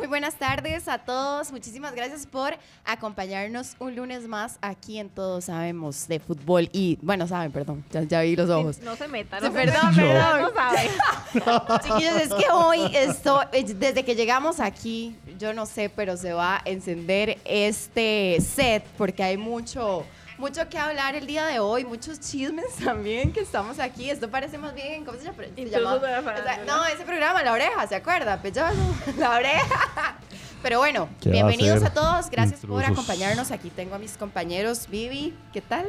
[0.00, 1.52] Muy buenas tardes a todos.
[1.52, 2.54] Muchísimas gracias por
[2.86, 6.70] acompañarnos un lunes más aquí en Todos Sabemos de Fútbol.
[6.72, 8.78] Y bueno, saben, perdón, ya, ya vi los ojos.
[8.78, 10.32] No se meta, Sí, no se perdón, meta.
[10.32, 10.42] perdón.
[10.42, 11.82] No sabe.
[11.84, 16.56] Chiquillos, es que hoy esto, desde que llegamos aquí, yo no sé, pero se va
[16.56, 20.06] a encender este set porque hay mucho,
[20.40, 24.10] mucho que hablar el día de hoy, muchos chismes también que estamos aquí.
[24.10, 25.36] Esto parece más bien, ¿cómo se llama?
[25.54, 28.40] Se llama- o sea, no, ese programa, La Oreja, ¿se acuerda?
[28.42, 28.74] Pechoso,
[29.18, 30.16] La Oreja.
[30.62, 32.28] Pero bueno, ¿Qué va a bienvenidos a todos.
[32.30, 33.50] Gracias por acompañarnos.
[33.50, 34.88] Aquí tengo a mis compañeros.
[34.90, 35.86] Vivi, ¿qué tal?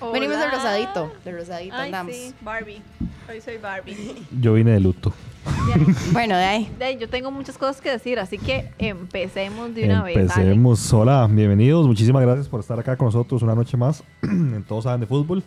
[0.00, 0.12] Hola.
[0.12, 1.12] Venimos del rosadito.
[1.24, 2.14] Del rosadito Ay, andamos.
[2.14, 2.82] sí, Barbie.
[3.28, 4.26] Hoy soy Barbie.
[4.40, 5.12] Yo vine de luto.
[6.12, 6.70] Bueno, de ahí.
[6.78, 10.14] De ahí, yo tengo muchas cosas que decir, así que empecemos de una vez.
[10.16, 10.22] dale.
[10.22, 10.92] Empecemos.
[10.92, 11.86] Hola, bienvenidos.
[11.86, 15.42] Muchísimas gracias por estar acá con nosotros una noche más en Todos Saben de Fútbol.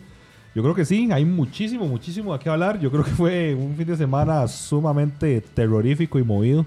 [0.54, 2.78] Yo creo que sí, hay muchísimo, muchísimo a qué hablar.
[2.78, 6.66] Yo creo que fue un fin de semana sumamente terrorífico y movido.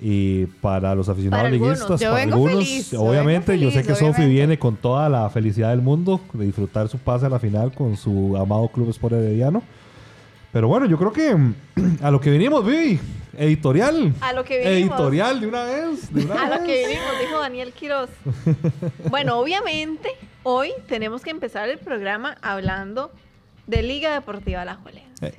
[0.00, 1.74] Y para los aficionados Para algunos.
[1.78, 4.32] liguistas, Yo para vengo algunos, feliz, yo obviamente, vengo yo sé feliz, que Sofi obviamente.
[4.34, 7.96] viene con toda la felicidad del mundo de disfrutar su pase a la final con
[7.96, 9.62] su amado Club Sport Herediano.
[10.52, 11.54] Pero bueno, yo creo que mm,
[12.02, 13.00] a lo que venimos, Vivi,
[13.36, 14.12] editorial.
[14.20, 14.78] A lo que vinimos.
[14.98, 16.12] Editorial de una vez.
[16.12, 18.10] De una A lo que vinimos, dijo Daniel Quiroz.
[19.08, 20.10] Bueno, obviamente,
[20.42, 23.10] hoy tenemos que empezar el programa hablando
[23.66, 24.78] de Liga Deportiva La
[25.22, 25.34] Eh,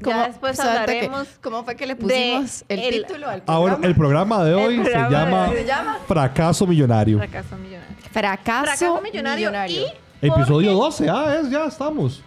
[0.00, 3.86] Ya después que- hablaremos ¿Cómo fue que le pusimos el, el- título al Ahora, programa?
[3.86, 5.56] el programa de El hoy programa se, llama de hoy.
[5.58, 5.98] ¿Se llama?
[6.06, 7.18] Fracaso Millonario.
[7.18, 7.96] Fracaso Millonario.
[8.12, 9.86] Fracaso, Fracaso Millonario, y...
[10.22, 12.22] Episodio porque- 12, ah, es, ya estamos.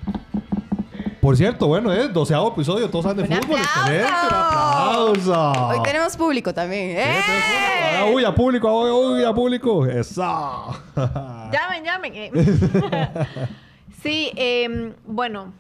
[1.28, 3.60] Por cierto, bueno, es doceavo episodio, todos saben de ¡Un fútbol.
[3.60, 3.82] aplauso!
[3.82, 5.68] Excelente, un aplauso.
[5.68, 6.96] Hoy tenemos público también.
[7.00, 8.14] ¡Eh!
[8.14, 9.86] Uy, a público, uy, a público.
[9.86, 10.68] Esa.
[11.52, 12.14] Llamen, llamen.
[12.16, 12.32] eh.
[14.02, 15.52] sí, em, bueno,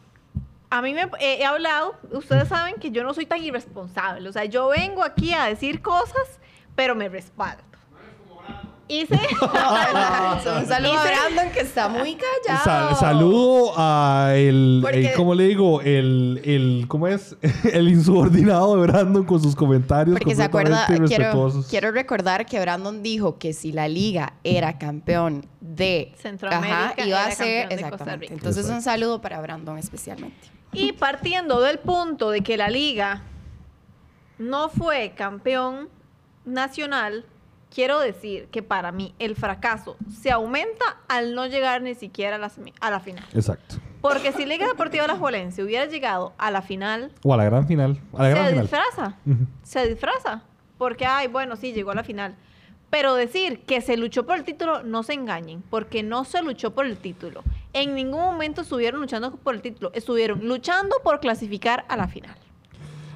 [0.69, 4.31] a mí me eh, he hablado, ustedes saben que yo no soy tan irresponsable, o
[4.31, 6.39] sea, yo vengo aquí a decir cosas,
[6.77, 7.61] pero me respaldo.
[8.89, 12.63] Hice, Un saludo a Hice- Brandon que está muy callado.
[12.63, 15.81] Sal- saludo a el, Porque- el- ¿cómo le digo?
[15.81, 17.35] El, el, ¿cómo es?
[17.73, 20.87] El insubordinado de Brandon con sus comentarios Porque se acuerda,
[21.69, 27.25] quiero, recordar que Brandon dijo que si la liga era campeón de Centroamérica, Ajá, iba
[27.25, 28.25] a ser campeón de Costa exactamente.
[28.27, 28.33] Rica.
[28.35, 30.47] Entonces un saludo para Brandon especialmente.
[30.71, 33.23] y partiendo del punto de que la liga
[34.37, 35.89] no fue campeón
[36.45, 37.25] nacional,
[37.77, 42.39] quiero decir que para mí el fracaso se aumenta al no llegar ni siquiera a
[42.39, 42.51] la,
[42.81, 43.23] a la final.
[43.35, 43.75] Exacto.
[44.01, 47.67] Porque si Liga Deportiva La Juelense hubiera llegado a la final, O a la gran
[47.67, 48.01] final.
[48.13, 48.63] A la gran se final.
[48.63, 49.15] disfraza.
[49.61, 50.41] Se disfraza.
[50.79, 52.33] Porque, ay, bueno, sí, llegó a la final.
[52.89, 56.73] Pero decir que se luchó por el título, no se engañen, porque no se luchó
[56.73, 57.43] por el título.
[57.73, 62.35] En ningún momento estuvieron luchando por el título, estuvieron luchando por clasificar a la final.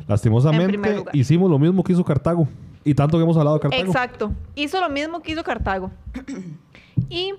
[0.02, 2.48] En Lastimosamente, hicimos lo mismo que hizo Cartago.
[2.84, 3.84] Y tanto que hemos hablado de Cartago.
[3.84, 4.32] Exacto.
[4.56, 5.92] Hizo lo mismo que hizo Cartago.
[7.10, 7.34] y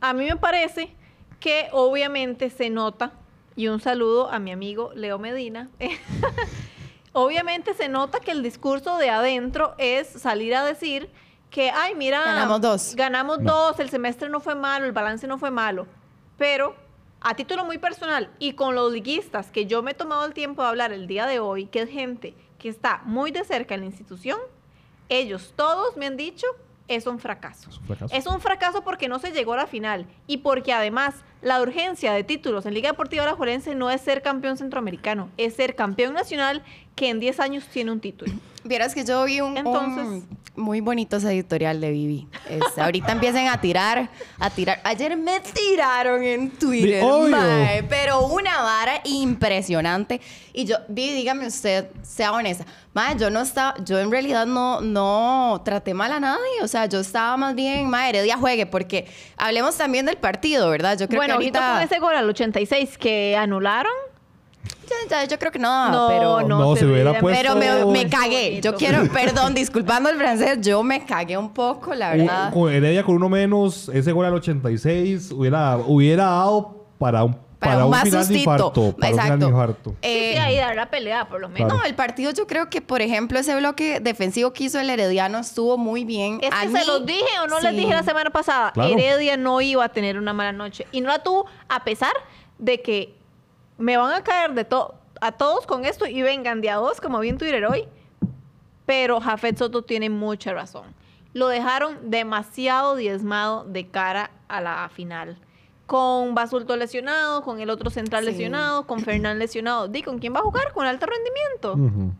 [0.00, 0.94] a mí me parece
[1.40, 3.12] que obviamente se nota,
[3.56, 5.70] y un saludo a mi amigo Leo Medina,
[7.12, 11.10] obviamente se nota que el discurso de adentro es salir a decir
[11.50, 12.94] que, ay, mira, Ganamos dos.
[12.96, 13.52] Ganamos No.
[13.52, 15.86] dos, el semestre no fue malo, el balance no fue malo.
[16.38, 16.74] Pero
[17.20, 20.62] a título muy personal y con los liguistas que yo me he tomado el tiempo
[20.62, 23.80] de hablar el día de hoy, que es gente que está muy de cerca en
[23.80, 24.38] la institución,
[25.18, 26.46] ellos todos me han dicho
[26.88, 27.70] es un fracaso.
[27.70, 28.14] Es un fracaso.
[28.14, 32.12] Es un fracaso porque no se llegó a la final y porque además la urgencia
[32.12, 36.62] de títulos en Liga Deportiva Alajuelense no es ser campeón centroamericano, es ser campeón nacional
[36.94, 38.32] que en 10 años tiene un título.
[38.64, 42.28] Vieras que yo vi un, Entonces- un muy bonito ese editorial de Vivi.
[42.48, 44.80] Es, ahorita empiecen a tirar, a tirar.
[44.84, 50.20] Ayer me tiraron en Twitter, mae, pero una vara impresionante.
[50.52, 52.66] Y yo, Vivi, dígame usted, sea honesta.
[52.92, 56.62] Mae, yo no estaba, yo en realidad no, no traté mal a nadie.
[56.62, 59.06] O sea, yo estaba más bien, mae, Heredia juegue, porque
[59.38, 60.98] hablemos también del partido, ¿verdad?
[60.98, 61.72] Yo creo bueno, ahorita.
[61.74, 63.92] con ese gol al 86 que anularon,
[64.88, 66.40] Ya, ya, yo creo que no, no, pero.
[66.46, 68.60] no, No, se hubiera puesto- Pero me, me cagué.
[68.60, 72.52] Yo quiero, perdón, disculpando el francés, yo me cagué un poco, la verdad.
[72.52, 77.36] Con Heredia con uno menos, ese gol al 86 hubiera, hubiera dado para un,
[77.70, 78.38] para un más final sustito.
[78.40, 78.72] infarto.
[78.72, 81.68] Para un final sí, Eh, sí, ahí dar la pelea por lo menos.
[81.68, 81.82] Claro.
[81.82, 85.38] No, el partido yo creo que, por ejemplo, ese bloque defensivo que hizo el Herediano
[85.38, 86.38] estuvo muy bien.
[86.42, 88.72] Es A que mí- se los dije o no les dije la semana pasada.
[88.72, 88.90] Claro.
[88.92, 90.86] Heredia no iba a tener una mala noche.
[90.92, 92.12] Y no la tuvo, a pesar
[92.58, 93.14] de que
[93.78, 97.00] me van a caer de todo a todos con esto y vengan de a dos,
[97.00, 97.84] como vi en Twitter hoy.
[98.86, 100.94] Pero Jafet Soto tiene mucha razón.
[101.32, 105.38] Lo dejaron demasiado diezmado de cara a la final.
[105.92, 108.30] Con Basulto lesionado, con el otro central Sí.
[108.30, 109.88] lesionado, con Fernán lesionado.
[109.88, 110.72] Di, ¿con quién va a jugar?
[110.72, 112.14] Con alto rendimiento.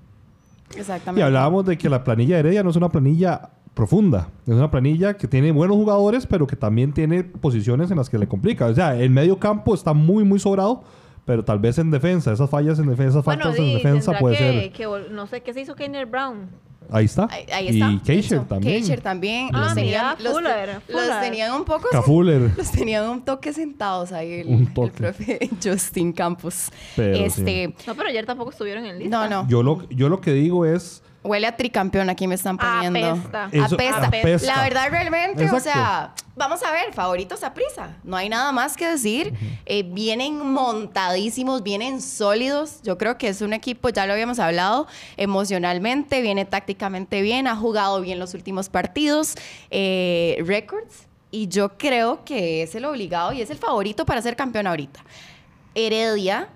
[0.76, 1.20] Exactamente.
[1.20, 4.28] Y hablábamos de que la planilla de Heredia no es una planilla profunda.
[4.46, 8.18] Es una planilla que tiene buenos jugadores, pero que también tiene posiciones en las que
[8.18, 8.66] le complica.
[8.66, 10.82] O sea, el medio campo está muy, muy sobrado,
[11.24, 14.36] pero tal vez en defensa, esas fallas en defensa, esas Bueno, faltas en defensa puede
[14.36, 14.72] que, ser.
[14.72, 16.50] que no sé qué se hizo Keiner Brown.
[16.92, 17.28] Ahí está.
[17.30, 17.90] Ahí, ahí está.
[17.90, 18.74] Y Keisher también.
[18.74, 19.48] Keisher también.
[19.52, 21.20] Ah, los, tenían, mira, los, Fuller, los Fuller.
[21.20, 21.88] tenían un poco...
[21.90, 22.50] Cafuller.
[22.56, 24.90] Los tenían un toque sentados ahí el, Un el toque.
[24.90, 26.70] profe Justin Campos.
[26.96, 27.22] Pero sí.
[27.24, 29.28] este, No, pero ayer tampoco estuvieron en lista.
[29.28, 29.48] No, no.
[29.48, 31.02] Yo lo, yo lo que digo es.
[31.24, 33.10] Huele a tricampeón, aquí me están poniendo.
[33.10, 33.48] Apesta.
[33.52, 34.06] Eso- apesta.
[34.08, 34.46] apesta.
[34.46, 37.96] La verdad, realmente, o sea, vamos a ver, favoritos a prisa.
[38.02, 39.32] No hay nada más que decir.
[39.64, 42.82] Eh, vienen montadísimos, vienen sólidos.
[42.82, 47.54] Yo creo que es un equipo, ya lo habíamos hablado, emocionalmente, viene tácticamente bien, ha
[47.54, 49.36] jugado bien los últimos partidos,
[49.70, 51.06] eh, records.
[51.30, 55.04] Y yo creo que es el obligado y es el favorito para ser campeón ahorita.
[55.74, 56.48] Heredia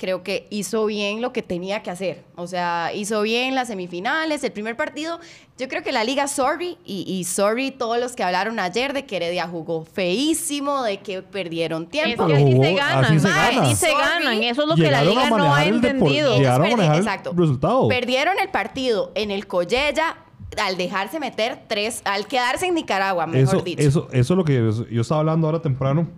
[0.00, 2.24] creo que hizo bien lo que tenía que hacer.
[2.34, 5.20] O sea, hizo bien las semifinales, el primer partido.
[5.58, 9.04] Yo creo que la liga, sorry, y, y sorry todos los que hablaron ayer de
[9.04, 12.26] que Heredia jugó feísimo, de que perdieron Es tiempo.
[12.26, 13.04] que Pero así se ganan.
[13.04, 13.62] así se Mae, gana.
[13.66, 14.00] así se Sorry.
[14.02, 14.42] ganan.
[14.42, 16.36] Eso es lo que la liga no ha entendido.
[16.38, 17.32] llegaron a Ellos manejar el exacto.
[17.36, 17.88] resultado.
[17.88, 20.16] Perdieron el partido en el Collella
[20.56, 23.82] al dejarse meter tres, al quedarse en Nicaragua, mejor Eso, dicho.
[23.82, 26.08] eso, eso es lo que yo, yo estaba hablando ahora temprano.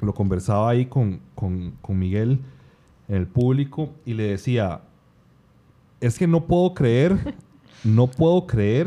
[0.00, 2.38] Lo conversaba ahí con, con, con Miguel
[3.12, 4.80] en el público y le decía,
[6.00, 7.34] es que no puedo creer,
[7.84, 8.86] no puedo creer.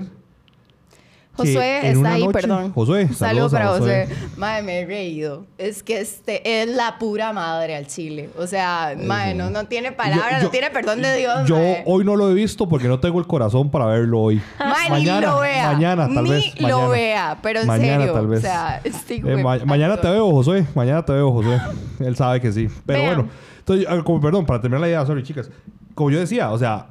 [1.38, 2.72] que Josué está ahí, noche- perdón.
[2.74, 4.08] Josué, saludos para Josué.
[4.08, 4.28] Josué.
[4.38, 5.46] Madre, me he reído.
[5.58, 8.30] Es que este es la pura madre al chile.
[8.38, 11.46] O sea, madre, no, no tiene palabras, no tiene perdón de Dios.
[11.46, 11.84] Yo mae.
[11.86, 14.42] hoy no lo he visto porque no tengo el corazón para verlo hoy.
[14.60, 15.72] Mae, mañana, ni lo vea.
[15.74, 16.62] mañana, tal ni vez.
[16.62, 16.88] lo mañana.
[16.90, 18.14] vea, pero en Mañana, serio.
[18.14, 18.40] tal vez.
[18.40, 20.66] O sea, este Eh, ma- mañana te veo, Josué.
[20.74, 21.60] Mañana te veo, Josué.
[22.00, 22.70] Él sabe que sí.
[22.86, 23.16] Pero Vean.
[23.16, 23.32] bueno.
[23.66, 25.50] Entonces, ah, como, perdón, para terminar la idea, sorry, chicas.
[25.96, 26.90] Como yo decía, o sea,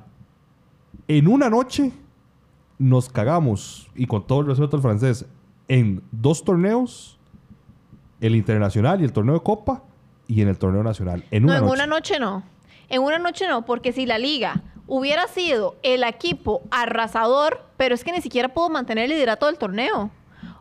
[1.07, 1.93] en una noche
[2.79, 5.25] nos cagamos, y con todo el respeto al francés,
[5.69, 7.17] en dos torneos,
[8.21, 9.85] el internacional y el torneo de Copa,
[10.27, 11.25] y en el torneo nacional.
[11.31, 11.73] En No, en noche.
[11.73, 12.43] una noche no.
[12.89, 18.03] En una noche no, porque si la liga hubiera sido el equipo arrasador, pero es
[18.03, 20.11] que ni siquiera pudo mantener el liderato del torneo.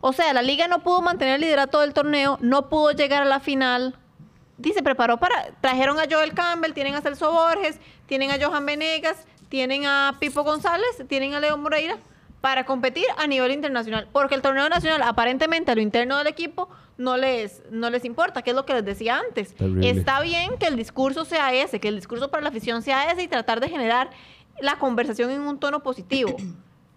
[0.02, 3.26] O sea, la liga no pudo mantener el liderato del torneo, no pudo llegar a
[3.26, 3.96] la final.
[4.58, 5.52] Dice, preparó para.
[5.62, 10.44] Trajeron a Joel Campbell, tienen a Celso Borges, tienen a Johan Venegas, tienen a Pipo
[10.44, 11.98] González, tienen a Leo Moreira
[12.42, 14.08] para competir a nivel internacional.
[14.12, 18.42] Porque el torneo nacional, aparentemente, a lo interno del equipo no les, no les importa,
[18.42, 19.56] que es lo que les decía antes.
[19.56, 19.90] Terrible.
[19.90, 23.24] Está bien que el discurso sea ese, que el discurso para la afición sea ese
[23.24, 24.10] y tratar de generar
[24.60, 26.36] la conversación en un tono positivo.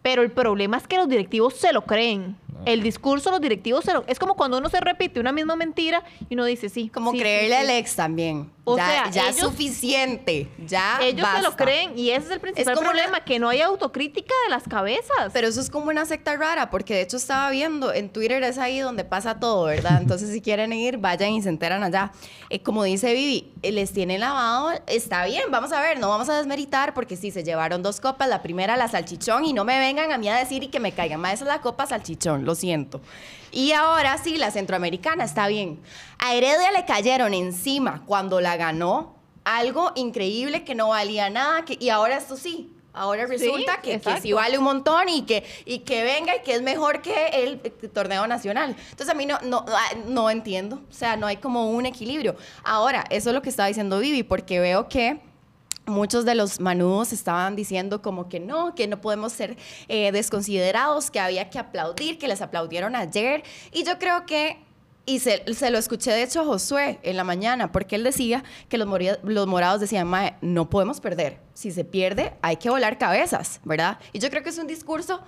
[0.07, 2.37] Pero el problema es que los directivos se lo creen.
[2.65, 4.05] El discurso, los directivos se lo...
[4.07, 6.89] Es como cuando uno se repite una misma mentira y uno dice, sí.
[6.95, 7.73] Como sí, creerle sí, al sí.
[7.73, 8.49] ex también.
[8.68, 10.49] O ya sea, ya es suficiente.
[10.66, 13.61] Ya Ellos se lo creen y ese es el principal una- problema, que no hay
[13.61, 15.30] autocrítica de las cabezas.
[15.32, 18.58] Pero eso es como una secta rara, porque de hecho estaba viendo, en Twitter es
[18.58, 20.00] ahí donde pasa todo, ¿verdad?
[20.02, 22.11] Entonces si quieren ir, vayan y se enteran allá.
[22.50, 26.28] Eh, como dice Vivi, eh, les tiene lavado, está bien, vamos a ver, no vamos
[26.28, 29.78] a desmeritar, porque sí, se llevaron dos copas, la primera la salchichón, y no me
[29.78, 32.44] vengan a mí a decir y que me caigan, más esa es la copa salchichón,
[32.44, 33.00] lo siento.
[33.57, 35.81] Y ahora sí, la centroamericana, está bien.
[36.19, 41.79] A Heredia le cayeron encima cuando la ganó, algo increíble que no valía nada, que,
[41.81, 45.45] y ahora esto sí, Ahora resulta Sí, que, que sí vale un montón y que,
[45.67, 48.75] y que venga y que es mejor que el eh, torneo nacional.
[48.91, 50.81] Entonces a mí no, no, ah, no entiendo.
[50.91, 52.37] O sea, no hay como un equilibrio.
[52.65, 55.21] Ahora, eso es lo que estaba diciendo Vivi, porque veo que
[55.87, 59.57] muchos de los manudos estaban diciendo como que no, que no podemos ser
[59.88, 63.43] eh, desconsiderados, que había que aplaudir, que les aplaudieron ayer.
[63.73, 64.59] Y yo creo que,
[65.05, 68.43] y se, se lo escuché de hecho a Josué en la mañana, porque él decía
[68.69, 71.38] que los, moria- los morados decían, Mae, no podemos perder.
[71.55, 73.99] Si se pierde, hay que volar cabezas, ¿verdad?
[74.12, 75.21] Y yo creo que es un discurso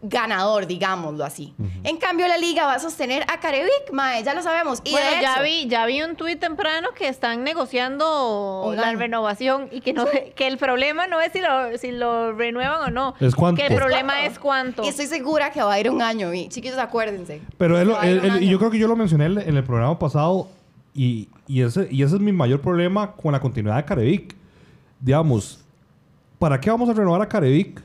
[0.00, 1.54] ganador, digámoslo así.
[1.82, 4.80] En cambio, la liga va a sostener a Carevic, Mae, ya lo sabemos.
[4.84, 9.68] Y bueno, de ya vi, ya vi un tuit temprano que están negociando la renovación
[9.72, 13.14] y que no que el problema no es si lo, si lo renuevan o no.
[13.20, 13.60] Es cuánto.
[13.60, 14.30] Que el Es problema cuánto.
[14.32, 14.84] es cuánto.
[14.84, 16.48] Y estoy segura que va a ir un año, vi.
[16.48, 17.40] chiquillos, acuérdense.
[17.56, 20.48] Pero él- él- él- yo creo que yo lo mencioné en en el programa pasado
[20.94, 24.36] y, y ese, y ese es mi mayor problema con la continuidad de Carevic.
[25.00, 25.60] Digamos,
[26.38, 27.82] ¿para qué vamos a renovar a Carevic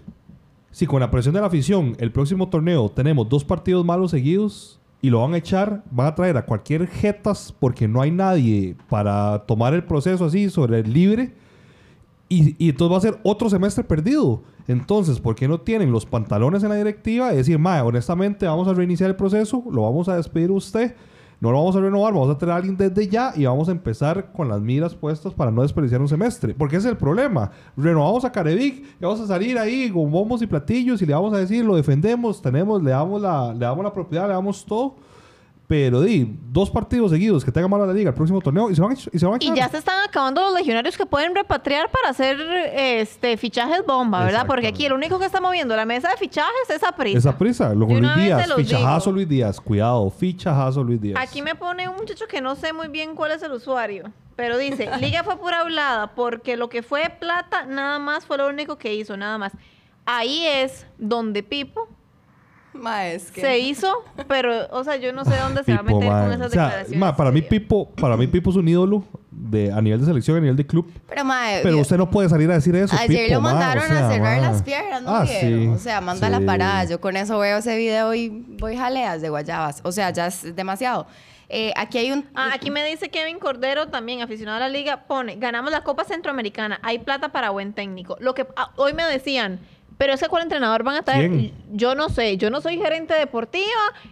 [0.73, 4.79] si con la presión de la afición el próximo torneo tenemos dos partidos malos seguidos
[5.01, 8.75] y lo van a echar, van a traer a cualquier jetas porque no hay nadie
[8.89, 11.35] para tomar el proceso así sobre el libre?
[12.27, 14.41] Y, y entonces va a ser otro semestre perdido.
[14.67, 17.33] Entonces, ¿por qué no tienen los pantalones en la directiva?
[17.33, 20.95] Y decir, mae, honestamente, vamos a reiniciar el proceso, lo vamos a despedir usted,
[21.43, 23.73] no lo vamos a renovar, vamos a tener a alguien desde ya y vamos a
[23.73, 26.53] empezar con las miras puestas para no desperdiciar un semestre.
[26.53, 27.51] Porque ese es el problema.
[27.75, 31.33] Renovamos a Carevic y vamos a salir ahí con bombos y platillos y le vamos
[31.33, 34.95] a decir, lo defendemos, tenemos, le damos la, le damos la propiedad, le damos todo.
[35.65, 38.75] Pero di, dos partidos seguidos que tengan mal a la liga el próximo torneo y
[38.75, 41.33] se van y se van a Y ya se están acabando los legionarios que pueden
[41.33, 42.37] repatriar para hacer
[42.75, 44.45] este fichajes bomba, ¿verdad?
[44.45, 47.17] Porque aquí el único que está moviendo la mesa de fichajes es Aprisa.
[47.17, 49.15] Esa prisa, lo con Luis Díaz, fichajazo digo.
[49.15, 51.17] Luis Díaz, cuidado, fichajazo Luis Díaz.
[51.21, 54.57] Aquí me pone un muchacho que no sé muy bien cuál es el usuario, pero
[54.57, 58.77] dice, Liga fue pura hablada porque lo que fue plata nada más fue lo único
[58.77, 59.53] que hizo, nada más.
[60.05, 61.87] Ahí es donde Pipo
[62.73, 63.91] Ma, es que- se hizo,
[64.27, 66.49] pero, o sea, yo no sé dónde se va a Pipo, meter con esas O
[66.49, 67.13] sea, declaraciones.
[67.15, 67.41] para mí.
[67.41, 70.65] Pipo, para mí Pipo es un ídolo de, a nivel de selección, a nivel de
[70.65, 70.91] club.
[71.07, 72.95] Pero, mae, Pero usted no puede salir a decir eso.
[72.99, 75.67] Ayer Pipo, lo mandaron o sea, a cerrar las piernas, ¿no Ah, sí.
[75.67, 76.45] O sea, manda la Sí.
[76.45, 76.83] parada.
[76.85, 79.81] Yo con eso veo ese video y voy jaleas de guayabas.
[79.83, 81.05] O sea, ya es demasiado.
[81.49, 82.25] Eh, aquí hay un...
[82.33, 86.03] Ah, aquí me dice Kevin Cordero, también aficionado a la liga, pone, ganamos la Copa
[86.03, 88.17] Centroamericana, hay plata para buen técnico.
[88.19, 89.59] Lo que ah, hoy me decían,
[89.97, 91.53] pero ese cuál entrenador van a traer, ¿Quién?
[91.71, 93.63] yo no sé, yo no soy gerente deportiva,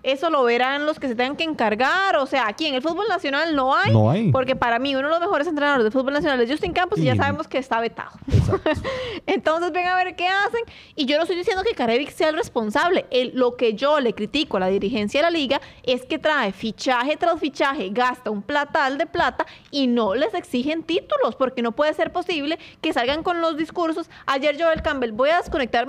[0.03, 3.07] eso lo verán los que se tengan que encargar, o sea, aquí en el fútbol
[3.09, 4.31] nacional no hay, No hay.
[4.31, 7.03] porque para mí uno de los mejores entrenadores de fútbol nacional es Justin Campos y,
[7.03, 8.11] Y- ya sabemos que está vetado.
[9.27, 10.61] Entonces ven a ver qué hacen.
[10.95, 13.05] Y yo no estoy diciendo que Carevic sea el responsable.
[13.11, 16.51] El- lo que yo le critico a la dirigencia de la liga es que trae
[16.51, 21.71] fichaje tras fichaje, gasta un platal de plata y no les exigen títulos, porque no
[21.71, 24.09] puede ser posible que salgan con los discursos.
[24.25, 25.39] Ayer Joel Campbell, voy a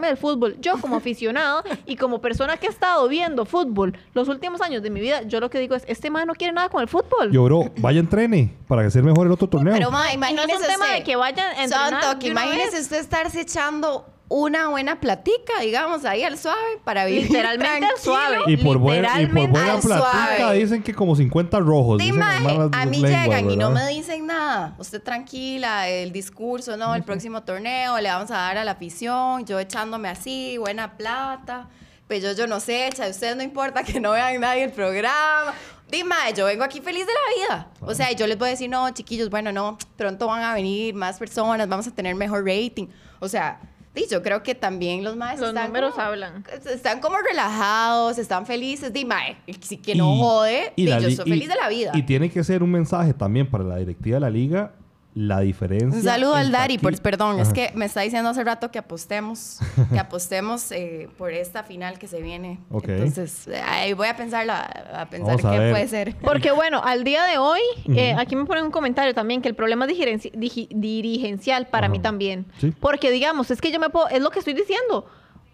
[0.09, 0.57] del fútbol.
[0.61, 4.91] Yo como aficionado y como persona que ha estado viendo fútbol los últimos años de
[4.91, 7.31] mi vida, yo lo que digo es, este man no quiere nada con el fútbol.
[7.31, 9.75] Yo, bro, vaya entrene para que sea mejor el otro torneo.
[9.75, 10.97] Pero, ma, Y no es imagínese un tema usted.
[10.99, 12.83] de que vayan a entrenar Son toque, imagínese vez.
[12.83, 18.39] usted estarse echando una buena platica, digamos, ahí al suave para vivir Literalmente al suave.
[18.47, 20.59] y por buena, y por buena platica suave.
[20.59, 21.99] dicen que como 50 rojos.
[21.99, 24.75] Dicen malas a mí lenguas, llegan y no me dicen nada.
[24.79, 29.45] Usted tranquila, el discurso, no, el próximo torneo le vamos a dar a la afición,
[29.45, 31.69] yo echándome así, buena plata.
[32.07, 35.53] Pues yo, yo no sé, echa, ustedes no importa que no vean nadie el programa.
[35.91, 37.71] Dime, yo vengo aquí feliz de la vida.
[37.81, 40.95] O sea, yo les voy a decir, no, chiquillos, bueno, no, pronto van a venir
[40.95, 42.87] más personas, vamos a tener mejor rating.
[43.21, 43.61] O sea,
[43.95, 46.45] di, yo creo que también los maestros Los números hablan.
[46.67, 48.93] Están como relajados, están felices.
[48.93, 51.91] Dime, si que no Y- jode, y la yo soy y- feliz de la vida.
[51.95, 54.73] Y tiene que ser un mensaje también para la directiva de la liga,
[55.15, 55.99] la diferencia.
[55.99, 57.55] Un saludo al Dari, por, perdón, es Ajá.
[57.55, 59.59] que me está diciendo hace rato que apostemos,
[59.93, 62.61] que apostemos eh, por esta final que se viene.
[62.71, 62.89] Ok.
[62.89, 65.71] Entonces, ahí voy a pensar, a pensar Vamos a qué ver.
[65.73, 66.17] puede ser.
[66.17, 67.61] Porque bueno, al día de hoy,
[67.95, 70.29] eh, aquí me ponen un comentario también que el problema es
[70.71, 72.03] dirigencial para mí Ajá.
[72.03, 72.47] también.
[72.59, 72.73] Sí.
[72.81, 75.07] Porque digamos, es que yo me puedo, es lo que estoy diciendo.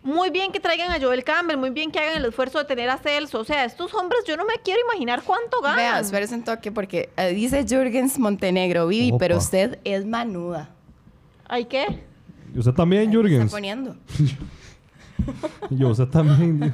[0.08, 2.88] Muy bien que traigan a Joel Campbell, muy bien que hagan el esfuerzo de tener
[2.88, 3.40] a Celso.
[3.40, 5.76] O sea, estos hombres yo no me quiero imaginar cuánto ganan.
[5.76, 9.18] Vea, espérese un toque, porque eh, dice Jürgens Montenegro, Vivi, Opa.
[9.18, 10.70] pero usted es manuda.
[11.46, 12.02] ¿Ay qué?
[12.54, 13.44] Y usted también, Jürgens.
[13.44, 13.96] está poniendo.
[15.70, 16.58] Yo, usted también.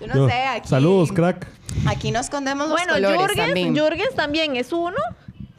[0.00, 0.68] Yo no Yo- sé, aquí...
[0.68, 1.48] Saludos, crack.
[1.86, 3.74] Aquí nos escondemos los Bueno, colores Jürgens también.
[3.76, 4.96] Jürgens también es uno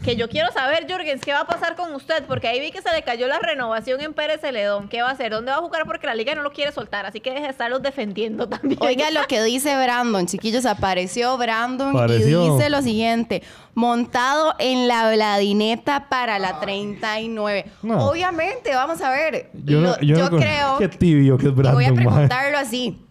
[0.04, 2.24] que yo quiero saber, Jürgens, ¿qué va a pasar con usted?
[2.26, 4.88] Porque ahí vi que se le cayó la renovación en Pérez Celedón.
[4.88, 5.32] ¿Qué va a hacer?
[5.32, 5.84] ¿Dónde va a jugar?
[5.86, 8.80] Porque la liga no lo quiere soltar, así que deje de estarlos defendiendo también.
[8.82, 13.44] Oiga lo que dice Brandon, chiquillos, apareció Brandon y dice lo siguiente,
[13.76, 17.66] montado en la Vladineta para la 39.
[17.84, 18.06] No.
[18.10, 20.78] Obviamente, vamos a ver, Yo, lo- yo, yo no con- creo...
[20.78, 23.06] Qué tibio que es Brandon, voy a preguntarlo así.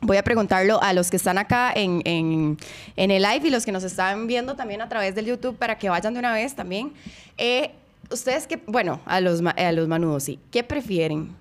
[0.00, 2.58] Voy a preguntarlo a los que están acá en, en-
[2.96, 5.88] el live y los que nos están viendo también a través del YouTube para que
[5.88, 6.92] vayan de una vez también.
[7.38, 7.70] Eh,
[8.08, 11.34] Ustedes que, bueno, a los, a los manudos sí, ¿qué prefieren?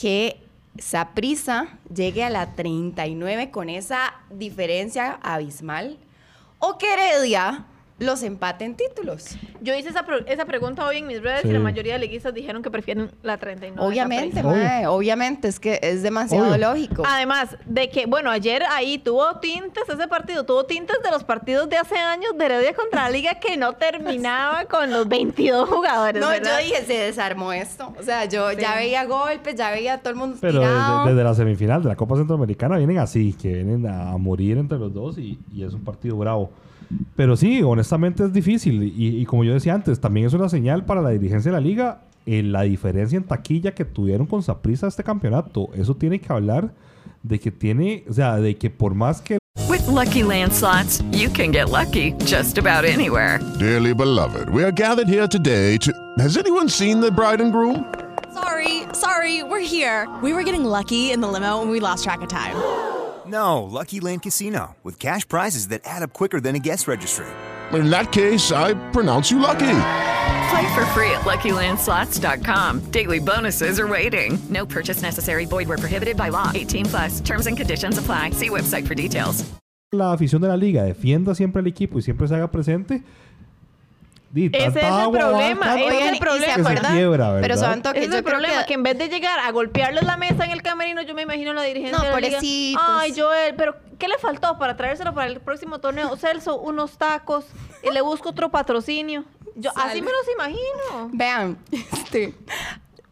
[0.00, 0.40] Que
[0.78, 5.98] Saprisa llegue a la 39 con esa diferencia abismal
[6.60, 7.64] o que Heredia
[7.98, 9.36] los empate en títulos.
[9.60, 11.48] Yo hice esa, pro- esa pregunta hoy en mis redes Sí.
[11.48, 13.84] y la mayoría de liguistas dijeron que prefieren la 39.
[13.88, 16.58] Obviamente, mae, obviamente, es que es demasiado Obvio.
[16.68, 17.02] lógico.
[17.04, 21.68] Además de que, bueno, ayer ahí tuvo tintes, ese partido tuvo tintes de los partidos
[21.68, 26.22] de hace años de Heredia contra la Liga que no terminaba con los 22 jugadores.
[26.22, 26.60] No, ¿verdad?
[26.60, 27.92] yo dije, se desarmó esto.
[27.98, 30.98] O sea, yo ya veía golpes, ya veía a todo el mundo Pero tirado.
[31.04, 34.78] desde, desde la semifinal de la Copa Centroamericana vienen así, que vienen a morir entre
[34.78, 36.50] los dos y, y es un partido bravo.
[37.16, 38.82] Pero sí, honestamente es difícil.
[38.82, 41.60] Y, y como yo decía antes, también es una señal para la dirigencia de la
[41.60, 45.70] liga eh, la diferencia en taquilla que tuvieron con Saprissa este campeonato.
[45.74, 46.74] Eso tiene que hablar
[47.22, 51.30] de que tiene, o sea, de que por más que With Lucky Land slots, you
[51.30, 53.40] can get lucky just about anywhere.
[53.58, 55.90] Dearly beloved, we are gathered here today to.
[56.18, 57.90] Has anyone seen the bride and groom?
[58.34, 60.06] Sorry, sorry, we're here.
[60.22, 62.56] We were getting lucky in the limo and we lost track of time.
[63.28, 67.26] No, Lucky Land Casino, with cash prizes that add up quicker than a guest registry.
[67.72, 69.80] In that case, I pronounce you lucky.
[70.50, 72.90] Play for free at LuckyLandSlots.com.
[72.90, 74.38] Daily bonuses are waiting.
[74.48, 75.44] No purchase necessary.
[75.44, 76.50] Void where prohibited by law.
[76.54, 77.20] 18 plus.
[77.20, 78.30] Terms and conditions apply.
[78.30, 79.44] See website for details.
[79.90, 83.04] la afición de la liga defienda siempre al equipo y siempre se haga presente, di,
[84.34, 86.46] Ese es el problema, ese es el problema.
[86.46, 87.40] que se acuerdan, quiebra, ¿verdad?
[87.40, 88.66] pero saben toque, Ese es el problema, que...
[88.66, 91.54] que, en vez de llegar a golpearles la mesa en el camerino, yo me imagino
[91.54, 92.82] la dirigencia No, pobrecitos.
[92.86, 96.14] Ay, Joel, pero ¿qué le faltó para traérselo para el próximo torneo?
[96.16, 97.46] Celso, unos tacos
[97.82, 99.24] y le busco otro patrocinio.
[99.56, 99.88] Yo Sal.
[99.88, 101.10] así me los imagino.
[101.12, 102.34] vean, este,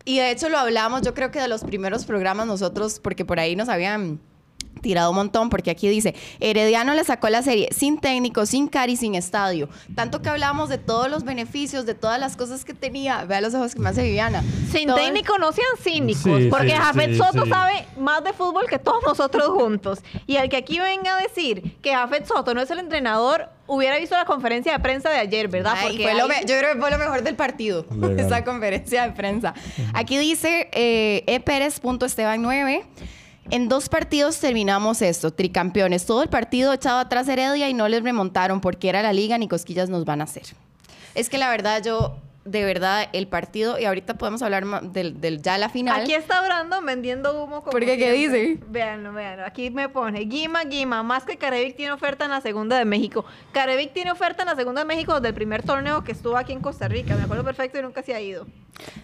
[0.04, 3.40] y de hecho lo hablamos, yo creo que de los primeros programas nosotros, porque por
[3.40, 4.20] ahí nos habían
[4.80, 8.97] tirado un montón, porque aquí dice, Herediano le sacó la serie sin técnico, sin cari,
[8.97, 9.68] sin estadio.
[9.95, 13.25] Tanto que hablamos de todos los beneficios, de todas las cosas que tenía.
[13.25, 14.42] Vea los ojos que me hace Viviana.
[14.71, 17.50] Sin Todo- técnico no sean cínicos, Sí, porque sí, Jafet sí, Soto sí.
[17.50, 20.00] sabe más de fútbol que todos nosotros juntos.
[20.26, 23.99] Y el que aquí venga a decir que Jafet Soto no es el entrenador, hubiera
[23.99, 25.75] visto la conferencia de prensa de ayer, ¿verdad?
[25.76, 28.21] Ay, fue lo me- yo creo que fue lo mejor del partido, Legal.
[28.21, 29.54] esa conferencia de prensa.
[29.95, 32.84] Aquí dice eh, epérez.esteban 9.
[33.50, 36.04] En dos partidos terminamos esto, tricampeones.
[36.04, 39.47] Todo el partido echado atrás Heredia y no les remontaron porque era la liga ni
[39.47, 40.45] cosquillas nos van a hacer.
[41.15, 45.43] Es que la verdad yo, de verdad, el partido, y ahorita podemos hablar del, del
[45.43, 46.00] ya la final.
[46.00, 47.99] Aquí está Brandon vendiendo humo como ¿Por qué?
[47.99, 48.41] ¿Qué siempre.
[48.41, 48.65] dice?
[48.69, 49.45] Véanlo, véanlo.
[49.45, 53.25] Aquí me pone Guima, Guima, más que Carevic tiene oferta en la segunda de México.
[53.52, 56.52] Carevic tiene oferta en la segunda de México desde el primer torneo que estuvo aquí
[56.52, 57.17] en Costa Rica.
[57.17, 58.47] Me acuerdo perfecto y nunca se ha ido.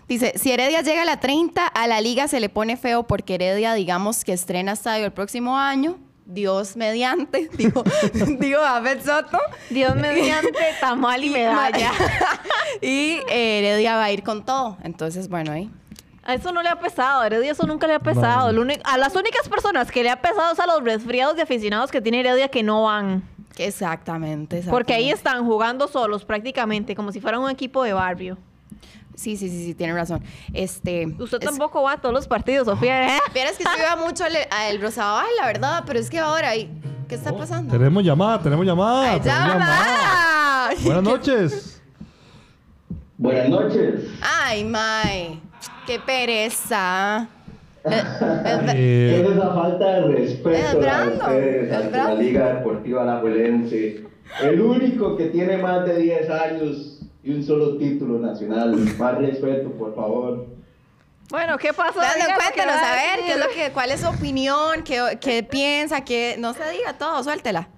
[0.07, 3.35] Dice, si Heredia llega a la 30, a la liga se le pone feo porque
[3.35, 5.99] Heredia, digamos que estrena estadio el próximo año.
[6.33, 7.85] Dios mediante, digo,
[8.39, 9.39] digo Abed Soto.
[9.71, 11.93] Dios mediante, tamal y medalla.
[12.81, 14.79] y eh, Heredia va a ir con todo.
[14.83, 15.71] Entonces, bueno, ahí.
[16.25, 18.49] A eso no le ha pesado, a Heredia eso nunca le ha pesado.
[18.85, 22.01] A las únicas personas que le ha pesado es a los resfriados de aficionados que
[22.01, 23.25] tiene Heredia que no van.
[23.59, 24.71] Exactamente, exactamente.
[24.71, 28.39] Porque ahí están jugando solos prácticamente, como si fueran un equipo de barrio.
[29.15, 30.23] Sí, sí, sí, sí, tiene razón.
[30.55, 33.17] Este, Usted es- tampoco va a todos los partidos, Sofía.
[33.17, 33.19] ¿eh?
[33.35, 36.71] Vieras que yo iba mucho al, al Rosabal, la verdad, pero es que ahora, ahí,
[37.09, 37.73] ¿qué está pasando?
[37.77, 39.13] Tenemos llamada, tenemos llamada.
[39.13, 40.71] ¡Ay, tenemos llamada.
[40.73, 40.83] llama!
[40.85, 41.83] Buenas noches.
[43.19, 44.05] Buenas noches.
[44.21, 45.39] Ay, Mae,
[45.87, 47.29] qué pereza.
[47.85, 48.03] Eh,
[48.75, 52.15] Eh, Es esa falta de respeto Es Brandon, ustedes, es ante la.
[52.15, 54.05] Liga Deportiva Alajuelense.
[54.43, 56.92] El único que tiene más de 10 años
[57.23, 58.77] y un solo título nacional.
[58.99, 60.47] Más respeto, por favor.
[61.31, 62.01] Bueno, ¿qué pasó?
[62.01, 63.25] Que cuéntanos, a ver.
[63.25, 64.83] ¿qué es lo que, ¿cuál es su opinión?
[64.85, 66.05] ¿Qué, qué piensa?
[66.05, 67.69] ¿Qué, no se diga todo, suéltela.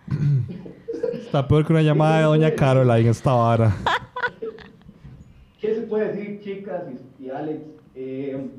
[1.12, 3.76] está peor que una llamada de Doña Carola en esta vara.
[5.61, 6.83] ¿Qué se puede decir, chicas
[7.20, 7.61] y, y Alex?
[7.94, 8.50] Eh,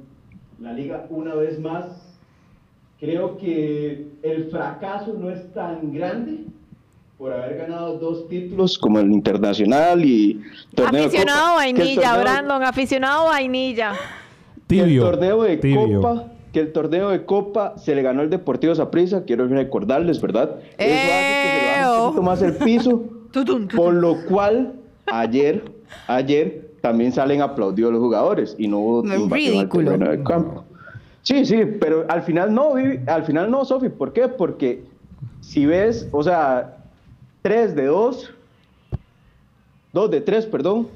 [0.60, 2.18] la liga, una vez más,
[3.00, 6.46] creo que el fracaso no es tan grande
[7.18, 10.42] por haber ganado dos títulos como el internacional y
[10.76, 13.94] torneo Aficionado Copa, vainilla, Brandon, aficionado vainilla.
[14.68, 15.04] que el Tibio.
[15.04, 16.02] torneo de tibio.
[16.02, 20.58] Copa, que el torneo de Copa se le ganó el Deportivo Saprissa, quiero recordarles, ¿verdad?
[20.78, 22.04] Eso hace que se le baje un ¡Eo!
[22.08, 23.04] poquito más el piso,
[23.76, 24.74] por lo cual
[25.08, 25.64] ayer,
[26.08, 29.92] ayer también salen aplaudidos los jugadores y no hubo No, al ridículo.
[29.92, 30.66] terreno de campo.
[31.24, 32.74] Sí, sí, pero al final no,
[33.08, 33.90] al final no, Sofi.
[33.90, 34.28] ¿Por qué?
[34.28, 34.84] Porque
[35.42, 36.75] si ves, o sea,
[37.46, 38.34] 3 de 2,
[39.94, 40.88] 2 de 3, perdón,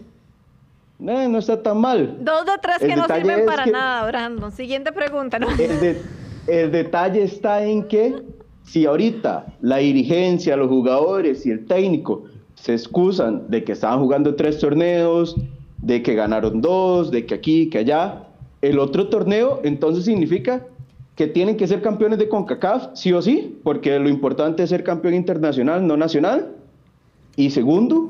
[0.99, 2.17] eh, no está tan mal.
[2.21, 4.51] Dos de tres El que no sirven para que- nada, Brandon.
[4.51, 5.47] Siguiente pregunta, ¿no?
[5.51, 6.01] El, de-
[6.47, 8.15] el detalle está en que
[8.63, 12.23] si ahorita la dirigencia, los jugadores y el técnico
[12.55, 15.35] se excusan de que estaban jugando tres torneos,
[15.77, 18.23] de que ganaron dos, de que aquí, que allá,
[18.63, 20.65] el otro torneo entonces significa
[21.19, 24.85] que tienen que ser campeones de CONCACAF, sí o sí, porque lo importante es ser
[24.85, 26.55] campeón internacional, no nacional.
[27.35, 28.09] Y segundo,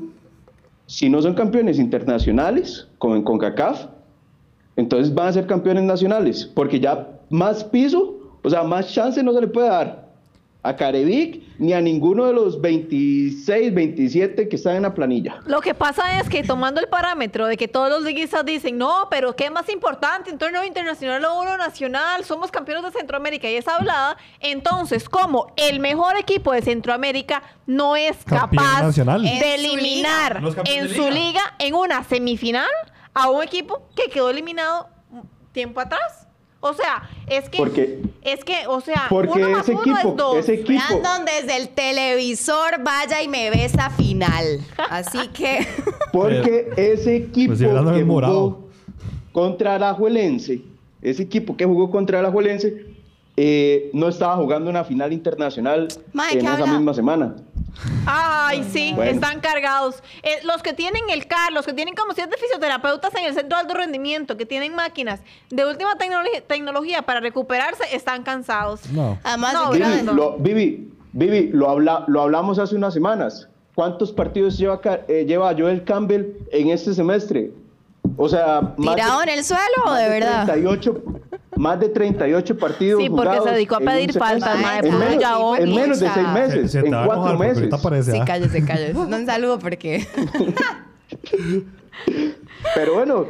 [0.86, 3.86] si no son campeones internacionales, como en CONCACAF,
[4.76, 9.32] entonces van a ser campeones nacionales, porque ya más piso, o sea, más chance no
[9.32, 10.08] se le puede dar
[10.62, 15.40] a Carevic ni a ninguno de los 26, 27 que están en la planilla.
[15.44, 19.08] Lo que pasa es que tomando el parámetro de que todos los liguistas dicen, no,
[19.10, 20.32] pero ¿qué es más importante?
[20.32, 25.52] Un torneo internacional o uno nacional, somos campeones de Centroamérica y es hablada, entonces, como
[25.56, 29.22] el mejor equipo de Centroamérica no es Campeón capaz nacional.
[29.22, 30.62] de En su eliminar liga.
[30.64, 32.70] En su liga en una semifinal
[33.12, 34.88] a un equipo que quedó eliminado
[35.52, 36.26] tiempo atrás?
[36.62, 40.08] O sea, es que, Porque- es que, o sea, Porque uno más ese uno equipo,
[40.10, 40.36] es dos.
[40.36, 44.60] ese equipo, Brandon desde el televisor vaya y me ve esa final.
[44.90, 45.66] Así que
[46.12, 48.68] porque ese equipo Pues si Brandon que jugó
[49.32, 50.60] contra Alajuelense,
[51.00, 52.86] ese equipo que jugó contra Alajuelense,
[53.38, 56.66] eh, no estaba jugando una final internacional en ¿qué esa habla?
[56.66, 57.36] misma semana.
[58.06, 59.10] Ay, sí, Bueno.
[59.10, 60.02] están cargados.
[60.22, 63.56] Eh, los que tienen el CAR, los que tienen como siete fisioterapeutas en el centro
[63.56, 68.80] de alto rendimiento, que tienen máquinas de última tecnología, tecnología para recuperarse, están cansados.
[68.90, 69.18] No.
[69.22, 73.48] además No, Vivi, lo, Vivi, Vivi, lo, habla, lo hablamos hace unas semanas.
[73.74, 77.50] ¿Cuántos partidos lleva, eh, lleva Joel Campbell en este semestre?
[78.16, 80.44] O sea, tirado de- en el suelo o de verdad.
[80.46, 81.02] 38,
[81.56, 84.98] más de 38 partidos Sí, porque jugados se dedicó a pedir faltas, mae, en, puro
[84.98, 87.72] menos, ya en menos de seis Se, meses, se te en cuatro ahorita meses.
[87.72, 88.12] aparece.
[88.12, 88.24] Sí, ¿ah?
[88.26, 88.94] cállese, cállese.
[88.94, 90.06] No un saludo porque.
[92.74, 93.26] Pero bueno,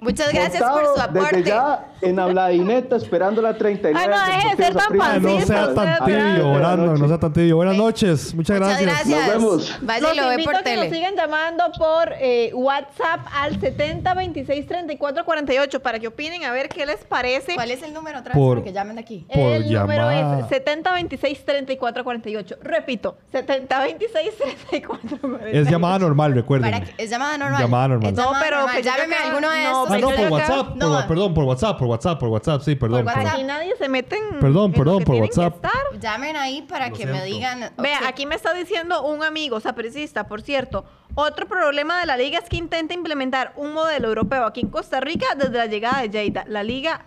[0.00, 1.36] Muchas gracias por su aporte.
[1.36, 3.98] Desde ya en habladineta esperando la 39.
[3.98, 5.00] Ay, no, deje de ser tan.
[5.00, 7.56] Ah, no sea tan tibio, Brandon, no sea tan tibio.
[7.56, 9.08] Buenas noches, muchas Muchas gracias.
[9.08, 9.18] gracias.
[9.26, 9.78] Nos vemos.
[9.82, 10.96] Vaya y lo ve invito por a que nos tele.
[10.96, 16.68] sigan llamando por eh, WhatsApp al 70 26 34 48 para que opinen a ver
[16.68, 17.54] qué les parece.
[17.54, 19.26] ¿Cuál es el número otra vez Por- para que llamen de aquí?
[19.32, 20.40] Por El número llamada.
[20.40, 22.56] es 70 26 34 48.
[22.62, 24.30] Repito, 70 26
[24.70, 25.46] 34 48.
[25.58, 26.84] Es llamada normal, recuerden.
[26.98, 27.60] Es llamada normal.
[27.62, 28.14] Llamada normal.
[28.14, 29.90] No, pero que Llámeme a alguno de no, estos.
[29.90, 30.76] Ah, no, Pero por WhatsApp.
[30.76, 31.06] No.
[31.08, 33.04] perdón, por WhatsApp, por WhatsApp, por WhatsApp, sí, perdón.
[33.04, 33.14] Por.
[33.14, 33.34] WhatsApp.
[33.34, 34.40] Aquí nadie se mete en.
[34.40, 35.64] Perdón, en lo perdón, que por tienen que WhatsApp.
[35.64, 36.00] estar.
[36.00, 37.34] Llamen ahí para Lo que me siento.
[37.34, 37.72] digan.
[37.78, 40.84] Vea, aquí me está diciendo un amigo sapricista, por cierto.
[41.14, 45.00] Otro problema de la liga es que intenta implementar un modelo europeo aquí en Costa
[45.00, 46.44] Rica desde la llegada de Lleida.
[46.48, 47.06] La liga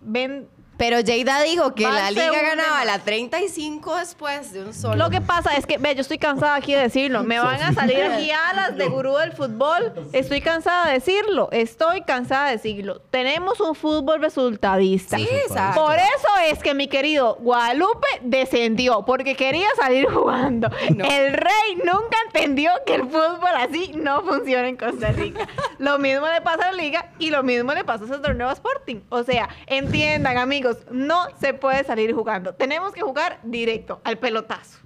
[0.00, 4.94] ven Pero Jada dijo que Va la liga ganaba la 35 después de un solo.
[4.94, 7.24] Lo que pasa es que, ve, yo estoy cansada aquí de decirlo.
[7.24, 9.92] Me van a salir aquí alas de gurú del fútbol.
[10.12, 11.48] Estoy cansada de decirlo.
[11.50, 13.00] Estoy cansada de decirlo.
[13.10, 15.16] Tenemos un fútbol resultadista.
[15.16, 15.84] Sí, exacto.
[15.84, 20.70] Por eso es que mi querido Guadalupe descendió, porque quería salir jugando.
[20.94, 21.04] No.
[21.04, 25.48] El rey nunca entendió que el fútbol así no funciona en Costa Rica.
[25.78, 28.50] lo mismo le pasa a la liga y lo mismo le pasa a ese torneo
[28.50, 29.00] Sporting.
[29.08, 32.54] O sea, entiendan, amigos, no se puede salir jugando.
[32.54, 34.78] Tenemos que jugar directo, al pelotazo.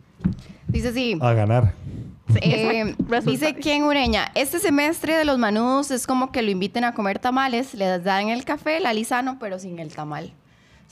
[0.69, 1.19] Dice así.
[1.21, 1.75] A ganar.
[2.41, 6.95] eh, dice Ken Ureña, este semestre de los manudos es como que lo inviten a
[6.95, 10.33] comer tamales, les dan el café, la lisano, pero sin el tamal.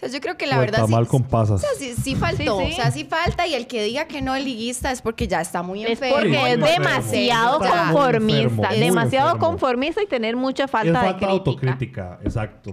[0.01, 1.57] Sea, yo creo que la O el verdad tamal sí, con pasas.
[1.57, 2.73] o sea, sí, sí faltó, Sí, sí.
[2.73, 5.41] o sea, sí falta y el que diga que no es liguista es porque ya
[5.43, 6.17] está muy Es enfermo.
[6.17, 6.67] porque es muy enfermo.
[6.85, 8.43] demasiado Está conformista.
[8.43, 9.47] enfermo, demasiado enfermo.
[9.49, 11.31] conformista y tener mucha Es falta, falta de crítica.
[11.33, 12.73] autocrítica, exacto.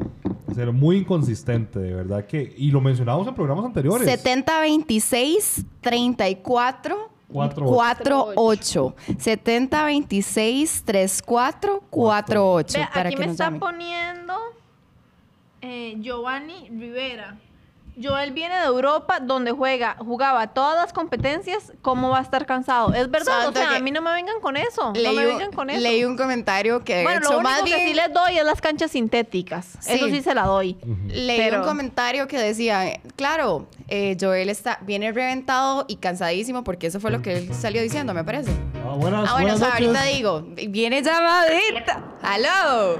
[0.55, 2.55] Ser muy inconsistente, de verdad que.
[2.57, 4.07] Y lo mencionamos en programas anteriores.
[4.09, 13.43] 70 26 34 Cuatro, 48 70 26 34 48 Ve, para aquí que me está
[13.45, 13.59] llamen.
[13.59, 14.33] poniendo
[15.67, 17.37] eh, Giovanni Rivera.
[17.99, 22.93] Joel viene de Europa donde juega, jugaba todas las competencias, ¿cómo va a estar cansado?
[22.93, 25.25] Es verdad, Santo o sea, a mí no me vengan con eso, Leí, no me
[25.25, 25.81] un- vengan con eso.
[25.81, 28.37] leí un comentario que de bueno, hecho, lo único más que bien sí les doy
[28.37, 29.77] es las canchas sintéticas.
[29.79, 29.93] Sí.
[29.93, 30.77] Eso sí se la doy.
[31.07, 36.85] leí Pero- un comentario que decía, claro, eh, Joel está viene reventado y cansadísimo porque
[36.85, 38.51] eso fue lo que él salió diciendo, me parece.
[38.85, 42.03] Ah, buenas, Ah, bueno, o buenas sea, ahorita digo, viene llamadita.
[42.21, 42.99] ¡Aló!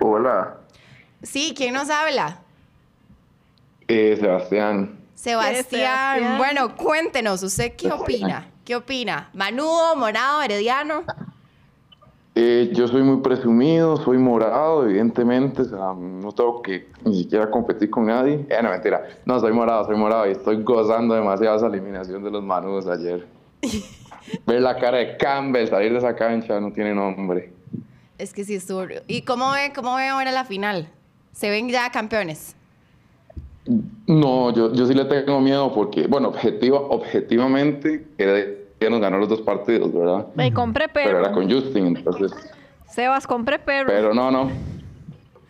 [0.00, 0.56] Hola,
[1.22, 2.40] Sí, ¿quién nos habla?
[3.88, 4.98] eh, Sebastián.
[5.14, 5.64] Sebastián.
[5.64, 6.38] Sebastián.
[6.38, 8.46] Bueno, cuéntenos, ¿usted qué opina?
[8.64, 9.28] ¿Qué opina?
[9.34, 11.02] ¿Manudo, morado, herediano?
[12.36, 17.50] Eh, yo soy muy presumido, soy morado, evidentemente, o sea, no tengo que ni siquiera
[17.50, 18.46] competir con nadie.
[18.48, 19.08] Eh, no, mentira.
[19.26, 23.26] No, soy morado, soy morado y estoy gozando demasiado esa eliminación de los manudos ayer.
[24.46, 27.52] Ver la cara de Campbell salir de esa cancha no tiene nombre.
[28.16, 28.84] Es que sí estuvo.
[29.08, 30.88] ¿Y cómo ve, cómo ve ahora la final?
[31.32, 32.56] ¿Se ven ya campeones?
[34.06, 38.06] No, yo, yo sí le tengo miedo porque, bueno, objetiva, objetivamente,
[38.80, 40.26] ya nos ganó los dos partidos, ¿verdad?
[40.34, 41.06] Me compré perro.
[41.06, 42.32] Pero era con Justin, entonces...
[42.88, 43.88] Sebas, compré perro.
[43.88, 44.50] Pero no, no.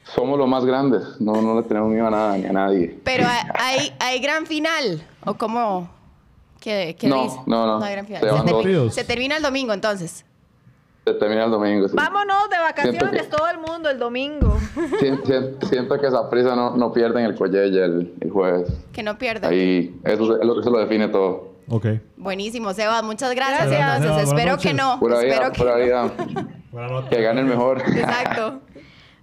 [0.05, 1.21] Somos los más grandes.
[1.21, 2.99] No, no le tenemos miedo a nada ni a nadie.
[3.05, 5.01] Pero hay, hay gran final.
[5.25, 5.89] ¿O cómo?
[6.61, 7.37] ¿Qué, qué no, dice?
[7.47, 8.91] no, no, hay gran final.
[8.91, 10.25] Se termina el domingo entonces.
[11.13, 11.97] Se termina el domingo, sí.
[11.97, 14.57] Vámonos de vacaciones que- todo el mundo el domingo.
[15.01, 18.73] Sien- sien- Siento que esa prisa no, no pierden el Collella el, el jueves.
[18.93, 19.53] Que no pierdan.
[19.53, 21.51] Ahí, eso es lo que se lo define todo.
[21.69, 21.87] Ok.
[22.17, 23.03] Buenísimo, Sebas.
[23.05, 23.69] Muchas gracias.
[23.71, 23.97] Gracias.
[23.97, 24.99] Entonces, Sebas, buenas espero que no.
[25.01, 26.13] Pura vida, espero que pura vida.
[27.11, 27.79] Que gane el mejor.
[27.81, 28.61] Exacto.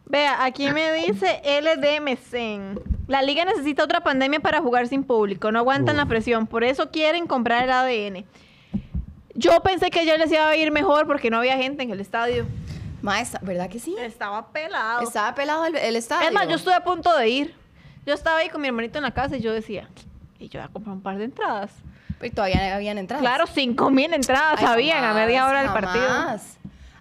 [0.06, 2.82] Vea, aquí me dice LDMC.
[3.08, 5.52] La liga necesita otra pandemia para jugar sin público.
[5.52, 6.48] No aguantan la presión.
[6.48, 8.26] Por eso quieren comprar el ADN.
[9.38, 12.00] Yo pensé que ayer les iba a ir mejor porque no había gente en el
[12.00, 12.46] estadio.
[13.02, 13.96] Maestra, ¿verdad que sí?
[14.00, 15.04] Estaba pelado.
[15.04, 16.28] Estaba pelado el, el estadio.
[16.28, 17.56] Es más, yo estuve a punto de ir.
[18.06, 19.88] Yo estaba ahí con mi hermanito en la casa y yo decía,
[20.40, 21.72] y yo voy a comprar un par de entradas.
[22.20, 23.22] Pero todavía habían entrado.
[23.22, 26.40] Claro, cinco mil entradas Ay, habían a media jamás, hora del partido.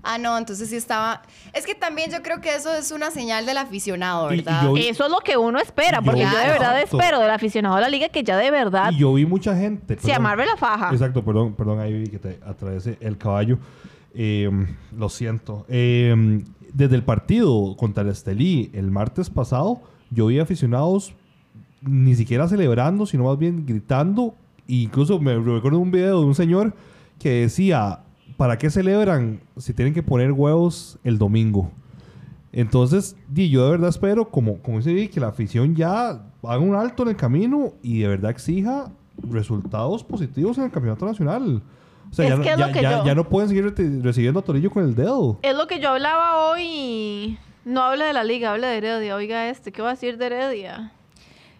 [0.08, 1.22] Ah, no, entonces sí estaba.
[1.52, 4.62] Es que también yo creo que eso es una señal del aficionado, Y- y ¿verdad?
[4.62, 6.98] yo- Eso es lo que uno espera, porque yo de verdad Exacto.
[7.00, 9.94] espero del aficionado de la liga que ya de verdad Y yo vi mucha gente.
[9.94, 10.16] se perdón.
[10.16, 10.90] amarre la faja.
[10.92, 13.58] Exacto, perdón, perdón, ahí vi que te atravesé el caballo.
[14.14, 14.50] Eh,
[14.96, 15.66] lo siento.
[15.68, 16.42] Eh,
[16.72, 21.14] desde el partido contra el Estelí el martes pasado, yo vi aficionados
[21.82, 24.34] ni siquiera celebrando, sino más bien gritando.
[24.68, 26.74] E incluso me recuerdo un video de un señor
[27.18, 28.00] que decía,
[28.36, 31.70] ¿para qué celebran si tienen que poner huevos el domingo?
[32.52, 36.08] Entonces, di, yo de verdad espero, como, como dice que la afición ya
[36.42, 38.90] haga un alto en el camino y de verdad exija
[39.30, 41.62] resultados positivos en el campeonato nacional.
[42.10, 43.48] O sea, Es ya, no- que es ya- lo que ya- yo- ya no pueden
[43.48, 45.38] seguir recibiendo a Torillo con el dedo.
[45.42, 49.16] Es lo que yo hablaba hoy y no hable de la liga, hable de Heredia.
[49.16, 50.92] Oiga este, ¿qué va a decir de Heredia?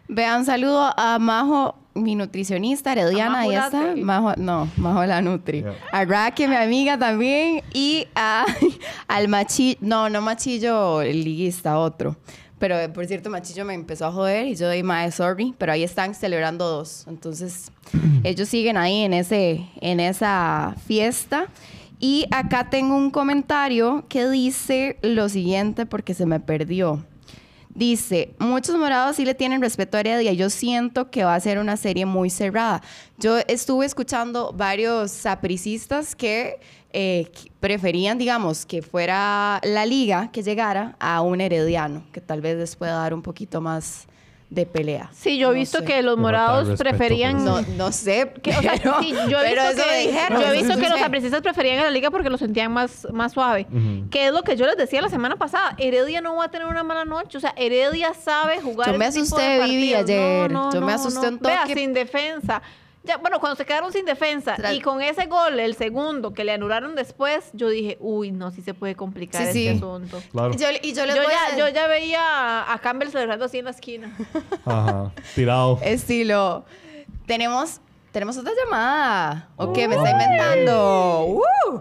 [0.09, 3.41] Vean, saludo a Majo, mi nutricionista herediana.
[3.41, 3.95] Ahí está.
[3.97, 5.63] Majo, no, Majo la Nutri.
[5.63, 5.75] Yeah.
[5.93, 7.63] A Raque, mi amiga también.
[7.73, 8.47] Y a,
[9.09, 9.79] al Machillo.
[9.81, 12.17] No, no Machillo, el liguista, otro.
[12.59, 15.55] Pero eh, por cierto, Machillo me empezó a joder y yo doy mae, sorry.
[15.59, 17.05] Pero ahí están celebrando dos.
[17.07, 17.71] Entonces,
[18.25, 21.49] ellos siguen ahí en, ese, en esa fiesta.
[21.99, 27.05] Y acá tengo un comentario que dice lo siguiente porque se me perdió.
[27.77, 30.33] Dice, muchos morados sí le tienen respeto a Heredia.
[30.33, 32.81] Yo siento que va a ser una serie muy cerrada.
[33.19, 36.59] Yo estuve escuchando varios sapricistas que
[36.95, 42.57] eh, preferían, digamos, que fuera la liga que llegara a un herediano, que tal vez
[42.57, 44.07] les pueda dar un poquito más
[44.49, 45.11] de pelea.
[45.13, 45.85] Sí, yo he No visto sé.
[45.85, 47.45] que los morados preferían...
[47.45, 50.41] No, no sé, que, o sea, pero, sí, yo he pero visto, eso que, dijeron.
[50.41, 53.33] yo he visto que los aprecistas preferían a la liga porque lo sentían más, más
[53.33, 53.67] suave.
[54.11, 55.75] Que es lo que yo les decía la semana pasada.
[55.79, 57.39] Heredia no va a tener una mala noche.
[57.39, 58.93] O sea, Heredia sabe jugar.
[58.93, 60.51] Yo me asusté, Vivi, ayer.
[60.53, 61.37] No, no, Yo me asusté no.
[61.37, 61.75] un Vea, toque.
[61.75, 62.63] sin defensa.
[63.07, 66.45] Ya, bueno, cuando se quedaron sin defensa Tra- y con ese gol, el segundo, que
[66.45, 69.69] le anularon después, yo dije, uy, no, sí se puede complicar Sí, este sí.
[69.69, 70.21] asunto.
[70.33, 70.53] Claro.
[70.55, 73.59] Yo, y yo les Yo voy ya, a yo ya veía a- Campbell celebrando así
[73.59, 74.13] en la esquina.
[74.65, 75.13] Ajá.
[75.35, 75.79] Tirado.
[75.83, 76.65] estilo.
[77.27, 77.81] Tenemos,
[78.13, 79.49] tenemos otra llamada.
[79.57, 79.87] ¿O qué?
[79.89, 81.25] Me está inventando.
[81.27, 81.81] ¡Uh!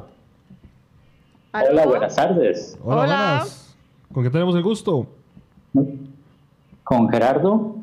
[1.53, 2.77] Hola, buenas tardes.
[2.83, 3.05] Hola, Hola.
[3.37, 3.75] buenas.
[4.13, 5.07] ¿Con qué tenemos el gusto?
[6.83, 7.75] Con Gerardo.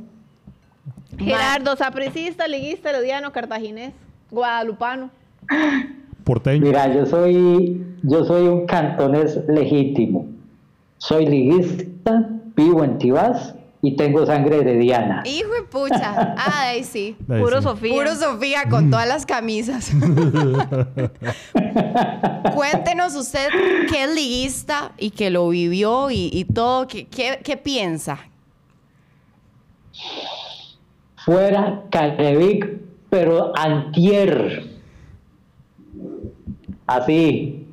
[1.19, 3.93] Gerardo, sapricista, liguista, herediano, cartaginés,
[4.31, 5.11] guadalupano.
[6.25, 6.63] Porteño.
[6.63, 10.27] Mira, yo soy, yo soy un cantonés legítimo.
[10.99, 15.23] Soy liguista, vivo en Tibás y tengo sangre herediana.
[15.27, 16.35] Hijo de pucha.
[16.39, 17.17] Ay, sí.
[17.29, 17.65] Ahí Puro sí.
[17.65, 17.95] Sofía.
[17.95, 19.91] Puro Sofía con todas las camisas.
[22.55, 23.49] Cuéntenos usted
[23.91, 26.87] qué es liguista y que lo vivió y, y todo.
[26.87, 28.21] ¿Qué, qué, qué piensa?
[31.25, 32.79] Fuera Carevic,
[33.11, 34.71] pero antier.
[36.87, 37.67] Así,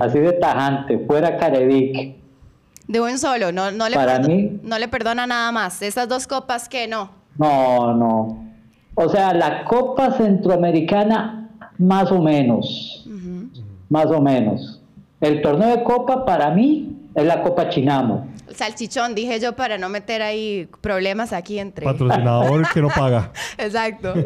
[0.00, 0.98] así de tajante.
[1.06, 2.16] Fuera Carevic.
[2.86, 5.82] De un solo, no, no, le, Para perdo- mí- no le perdona nada más.
[5.82, 7.10] Esas dos copas que no.
[7.36, 8.44] No, no.
[8.94, 13.06] O sea, la Copa Centroamericana, más o menos.
[13.90, 14.82] Más o menos.
[15.20, 18.28] El torneo de Copa, para mí, es la Copa Chinamo.
[18.54, 21.84] Salchichón, dije yo, para no meter ahí problemas aquí entre.
[21.84, 23.32] Patrocinador que no paga.
[23.58, 24.14] Exacto.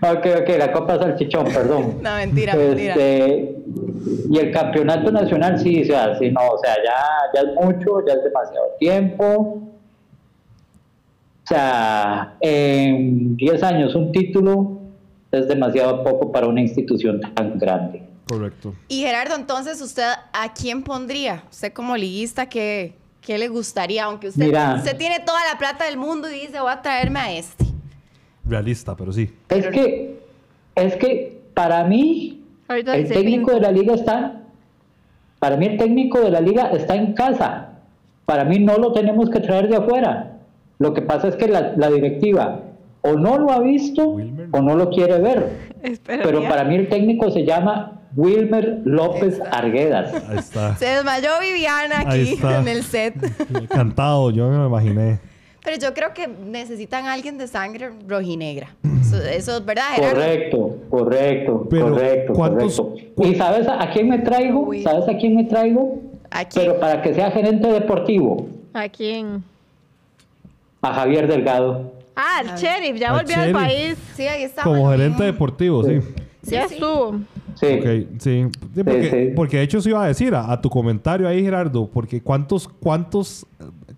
[0.00, 1.98] Ok, ok, la Copa Salchichón, perdón.
[2.02, 2.94] No, mentira, mentira.
[2.94, 3.56] Este,
[4.30, 7.02] y el campeonato nacional, sí, o sea, sí, no, o sea, ya,
[7.34, 9.60] ya es mucho, ya es demasiado tiempo.
[11.44, 14.80] O sea, en 10 años un título
[15.32, 18.11] es demasiado poco para una institución tan grande.
[18.26, 18.74] Correcto.
[18.88, 21.44] Y Gerardo, entonces, ¿usted a quién pondría?
[21.50, 24.04] Usted como liguista, ¿qué, qué le gustaría?
[24.04, 24.74] Aunque usted, Mira.
[24.76, 27.64] usted tiene toda la plata del mundo y dice, voy a traerme a este.
[28.44, 29.30] Realista, pero sí.
[29.48, 30.20] Es que,
[30.74, 34.40] es que para mí, Ahorita el técnico de la liga está,
[35.38, 37.68] para mí el técnico de la liga está en casa.
[38.24, 40.38] Para mí no lo tenemos que traer de afuera.
[40.78, 42.60] Lo que pasa es que la, la directiva
[43.02, 44.16] o no lo ha visto
[44.52, 45.72] o no lo quiere ver.
[45.82, 50.12] Espera, Pero para mí el técnico se llama Wilmer López Arguedas.
[50.28, 50.76] Ahí está.
[50.76, 53.14] Se desmayó Viviana aquí en el set.
[53.68, 55.18] Cantado, yo me lo imaginé.
[55.64, 58.74] Pero yo creo que necesitan a alguien de sangre rojinegra.
[59.00, 60.14] Eso, eso es verdad, Gerardo.
[60.16, 63.22] Correcto, correcto, Pero, correcto, ¿cuántos- correcto.
[63.26, 64.70] ¿Y sabes a, a quién me traigo?
[64.82, 66.00] ¿Sabes a quién me traigo?
[66.54, 69.44] Pero para que sea gerente deportivo, ¿A quién?
[70.80, 71.92] a Javier Delgado.
[72.16, 73.96] Ah, el sheriff, ya volvió al país.
[74.16, 74.62] Sí, ahí está.
[74.64, 76.00] Como gerente deportivo, sí.
[76.42, 77.20] ya estuvo.
[77.62, 78.08] Sí.
[78.18, 78.46] Sí.
[78.74, 79.32] Sí, porque, sí.
[79.36, 82.66] porque de hecho se iba a decir a, a tu comentario ahí, Gerardo, porque cuántos,
[82.68, 83.46] cuántos,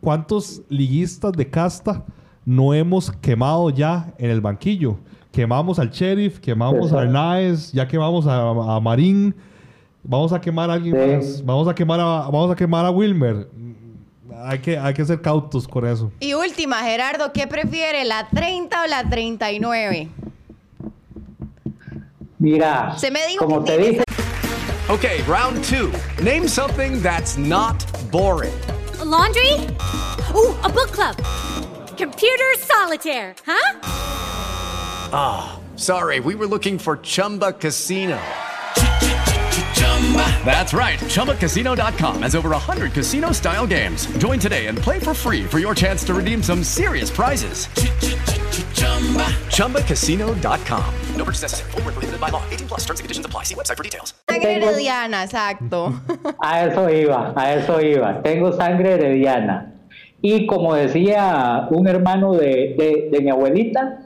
[0.01, 2.05] cuántos liguistas de casta
[2.45, 4.99] no hemos quemado ya en el banquillo.
[5.33, 7.01] Quemamos al sheriff, quemamos a.
[7.01, 9.35] Arnaez, ya quemamos a, a Marín.
[10.03, 11.17] Vamos a quemar a alguien Sí.
[11.17, 11.45] más.
[11.45, 13.49] Vamos a quemar a, vamos a quemar a Wilmer.
[14.47, 16.13] Hay que, hay que ser cautos con eso.
[16.21, 20.09] Y última, Gerardo, ¿qué prefiere, la 30 o la 39?
[22.41, 24.05] Mira, Se me dijo como que te dije,
[24.91, 25.91] Okay, round two.
[26.23, 28.53] Name something that's not boring.
[29.05, 29.53] laundry?
[30.35, 31.17] Ooh, a book club.
[31.97, 33.79] Computer solitaire, huh?
[35.13, 38.19] Ah, sorry, we were looking for Chumba Casino.
[40.45, 40.99] That's right.
[41.09, 44.07] ChumbaCasino.com has over 100 casino style games.
[44.19, 47.69] Join today and play for free for your chance to redeem some serious prizes.
[49.51, 50.85] ChumbaCasino.com.
[51.17, 51.71] No purchase necessary.
[51.73, 52.43] Void where prohibited by law.
[52.51, 53.45] 18 plus terms and conditions apply.
[53.45, 54.15] See website for details.
[54.29, 55.93] Sangre herediana, exacto.
[56.43, 58.23] a eso iba, a eso iba.
[58.23, 59.73] Tengo sangre herediana.
[60.23, 64.01] Y como decía un hermano de, de- de mi abuelita,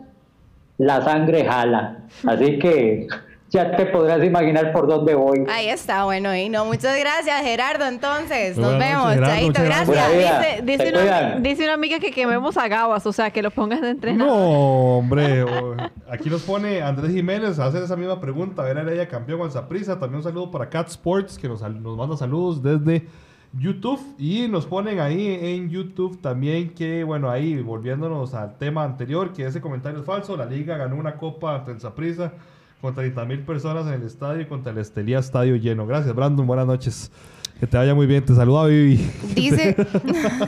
[0.79, 1.99] la sangre jala.
[2.27, 3.07] Así que
[3.51, 5.45] ya te podrás imaginar por dónde voy.
[5.49, 8.57] Ahí está, bueno, y no, muchas gracias, Gerardo, entonces.
[8.57, 10.13] Muy Nos buenas vemos, noches, Gerardo, Chaito, gracias.
[10.15, 10.67] gracias.
[10.67, 11.43] Dice, una, cuidan.
[11.43, 14.33] dice una amiga que quememos a Gabas, o sea, que lo pongan de entrenador.
[14.33, 15.47] No, hombre.
[16.11, 18.63] Aquí nos pone Andrés Jiménez a hacer esa misma pregunta.
[18.63, 19.99] A ver, a ella campeón con Saprisa.
[19.99, 23.07] También un saludo para Cat Sports, que nos, nos manda saludos desde
[23.59, 24.01] YouTube.
[24.19, 29.47] Y nos ponen ahí en YouTube también que, bueno, ahí volviéndonos al tema anterior, que
[29.47, 30.37] ese comentario es falso.
[30.37, 32.33] La liga ganó una copa ante el Saprisa
[32.81, 35.87] con 30 mil personas en el estadio y contra el Estelía Estadio lleno.
[35.87, 36.47] Gracias, Brandon.
[36.47, 37.11] Buenas noches.
[37.59, 38.25] Que te vaya muy bien.
[38.25, 39.11] Te saluda Vivi.
[39.35, 39.75] Dice,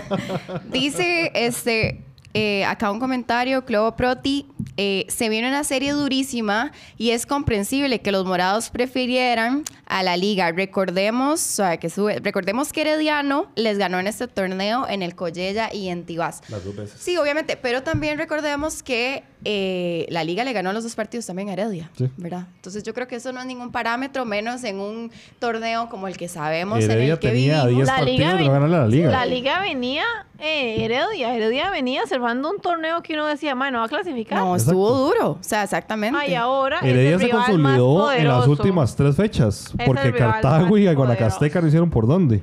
[0.70, 7.10] dice este, eh, acá un comentario, Clovo Proti, eh, se viene una serie durísima y
[7.10, 10.52] es comprensible que los morados prefirieran a la liga.
[10.52, 15.16] Recordemos, o sea, que sube- recordemos que Herediano les ganó en este torneo en el
[15.16, 16.42] Collella y en Tibás.
[16.48, 17.00] Las dos veces.
[17.00, 21.48] Sí, obviamente, pero también recordemos que eh, la liga le ganó los dos partidos también
[21.48, 22.08] a Heredia, Sí.
[22.18, 22.46] ¿verdad?
[22.56, 26.16] Entonces yo creo que eso no es ningún parámetro, menos en un torneo como el
[26.16, 27.86] que sabemos en el que tenía vivimos.
[27.86, 29.10] 10 La liga, partidos de ven- no ganarle a la liga.
[29.10, 30.04] la liga venía,
[30.38, 34.38] eh, Heredia, Heredia venía cerrando un torneo que uno decía, bueno, va a clasificar.
[34.40, 36.18] No, estuvo duro, o sea, exactamente.
[36.20, 39.72] Ay, ahora Heredia es se el consolidó en las últimas tres fechas.
[39.78, 42.42] Es porque Cartago y Guanacasteca no hicieron por dónde.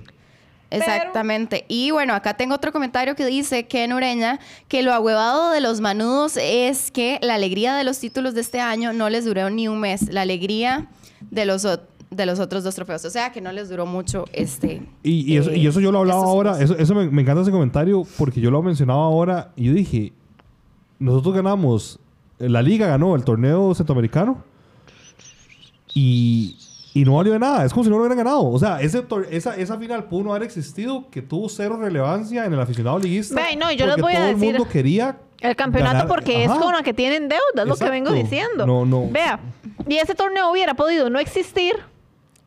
[0.69, 1.65] Exactamente.
[1.67, 5.82] Y bueno, acá tengo otro comentario que dice Ken Ureña que lo ahuevado de los
[5.82, 9.67] manudos es que la alegría de los títulos de este año no les duró ni
[9.67, 10.12] un mes.
[10.12, 10.88] La alegría
[11.32, 13.06] de los, de los otros dos trofeos.
[13.06, 14.82] O sea, que no les duró mucho este...
[15.03, 16.62] Y, y eso, eh, y eso yo lo hablaba ahora.
[16.62, 19.51] Eso, eso me, me encanta ese comentario porque yo lo mencionaba ahora.
[19.56, 20.13] Y yo dije:
[20.99, 21.99] Nosotros ganamos.
[22.39, 24.43] La liga ganó el torneo centroamericano.
[25.93, 26.58] Y,
[27.01, 27.65] y no valió de nada.
[27.65, 28.45] Es como si no lo hubieran ganado.
[28.49, 32.53] O sea, ese esa, esa final pudo no haber existido, que tuvo cero relevancia en
[32.53, 33.36] el aficionado liguista.
[33.36, 35.17] Ve, no, yo les porque voy a todo decir- el mundo quería.
[35.39, 38.65] El campeonato ganar- porque es con la que tienen deuda, es lo que vengo diciendo.
[38.65, 39.07] No, no.
[39.12, 39.39] Vea,
[39.88, 41.75] y ese torneo hubiera podido no existir.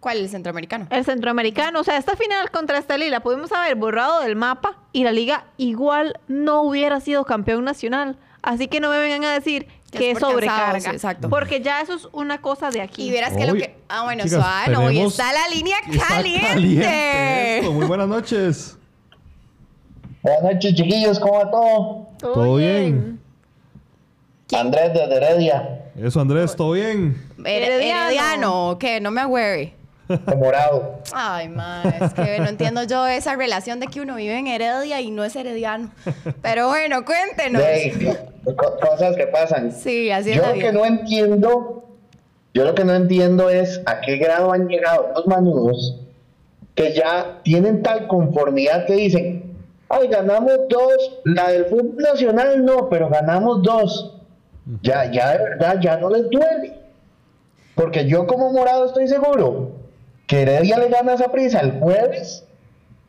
[0.00, 0.16] ¿Cuál?
[0.18, 0.86] El centroamericano.
[0.90, 1.80] El centroamericano.
[1.80, 5.44] O sea, esta final contra Estelí la pudimos haber borrado del mapa y la liga
[5.58, 8.16] igual no hubiera sido campeón nacional.
[8.42, 10.72] Así que no me vengan a decir Que que es sobrecarga.
[10.72, 11.28] cansados, exacto.
[11.30, 13.08] Porque ya eso es una cosa de aquí.
[13.08, 13.76] Y verás que lo que...
[13.88, 15.76] Ah, bueno, Chicas, Suano, hoy está la línea
[16.08, 16.46] caliente.
[16.46, 17.72] caliente esto.
[17.72, 18.76] Muy buenas noches.
[20.22, 22.06] Buenas noches, chiquillos, ¿cómo va todo?
[22.20, 23.18] Todo bien.
[24.56, 25.90] Andrés desde Heredia.
[25.96, 27.16] Eso, Andrés, ¿todo bien?
[27.38, 28.76] Her- Herediano.
[28.78, 29.00] ¿qué?
[29.00, 29.74] No me agüere.
[30.36, 31.00] Morado.
[31.12, 35.00] Ay, ma, es que no entiendo yo esa relación de que uno vive en Heredia
[35.00, 35.90] y no es herediano.
[36.42, 37.62] Pero bueno, cuéntenos.
[38.80, 39.72] Cosas que pasan.
[39.72, 40.66] Sí, así es Yo lo vida.
[40.66, 41.84] que no entiendo,
[42.54, 45.96] yo lo que no entiendo es a qué grado han llegado los manudos
[46.74, 49.54] que ya tienen tal conformidad que dicen,
[49.88, 54.16] ay, ganamos dos, la del fútbol nacional no, pero ganamos dos.
[54.82, 56.78] Ya, ya de verdad, ya no les duele.
[57.74, 59.79] Porque yo como morado estoy seguro
[60.30, 62.44] que Heredia le gana esa prisa el jueves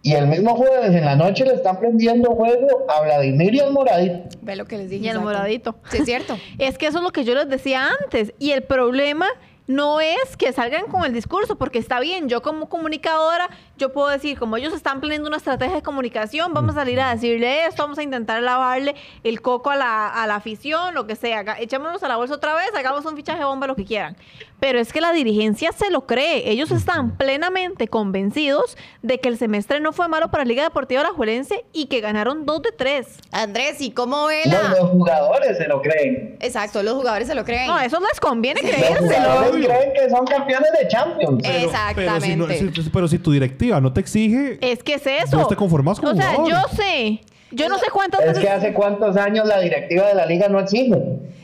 [0.01, 3.71] y el mismo jueves en la noche le están prendiendo juego a Vladimir y al
[3.71, 4.27] moradito.
[4.41, 5.05] Ve lo que les dije.
[5.05, 5.29] Y el exacto.
[5.29, 5.75] moradito.
[5.91, 6.39] Sí, es cierto.
[6.57, 8.33] Es que eso es lo que yo les decía antes.
[8.39, 9.27] Y el problema
[9.67, 14.09] no es que salgan con el discurso, porque está bien, yo como comunicadora, yo puedo
[14.09, 17.83] decir, como ellos están planeando una estrategia de comunicación, vamos a salir a decirle esto,
[17.83, 22.01] vamos a intentar lavarle el coco a la, a la afición, lo que sea, echémonos
[22.03, 24.17] a la bolsa otra vez, hagamos un fichaje bomba, lo que quieran.
[24.61, 29.37] Pero es que la dirigencia se lo cree, ellos están plenamente convencidos de que el
[29.39, 33.17] semestre no fue malo para Liga Deportiva Alajuelense y que ganaron dos de tres.
[33.31, 34.69] Andrés, ¿y cómo ve No, la...?
[34.69, 36.37] los jugadores se lo creen.
[36.39, 37.65] Exacto, los jugadores se lo creen.
[37.67, 39.01] No, eso les conviene Los creérselo.
[39.31, 41.39] jugadores creen que son campeones de Champions.
[41.41, 42.35] Pero si, Exactamente.
[42.37, 42.47] no-
[42.83, 45.37] si- pero si tu directiva no te exige, Es que es eso.
[45.39, 46.51] Vos te conformás como O sea, jugador.
[46.69, 47.21] yo sé.
[47.51, 48.43] Yo no sé cuántas Es veces.
[48.43, 50.95] que hace cuántos años la directiva de la liga no exige.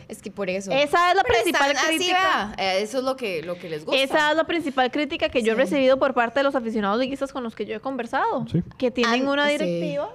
[0.08, 0.72] Es que por eso.
[0.72, 2.56] Esa es la Pero principal están crítica.
[2.58, 4.02] eh, Eso es lo que, lo que les gusta.
[4.02, 7.34] Esa es la principal crítica que yo he recibido por parte de los aficionados liguistas
[7.34, 8.46] con los que yo he conversado.
[8.52, 8.64] Sí.
[8.78, 9.58] Que tienen una sí.
[9.58, 10.10] directiva.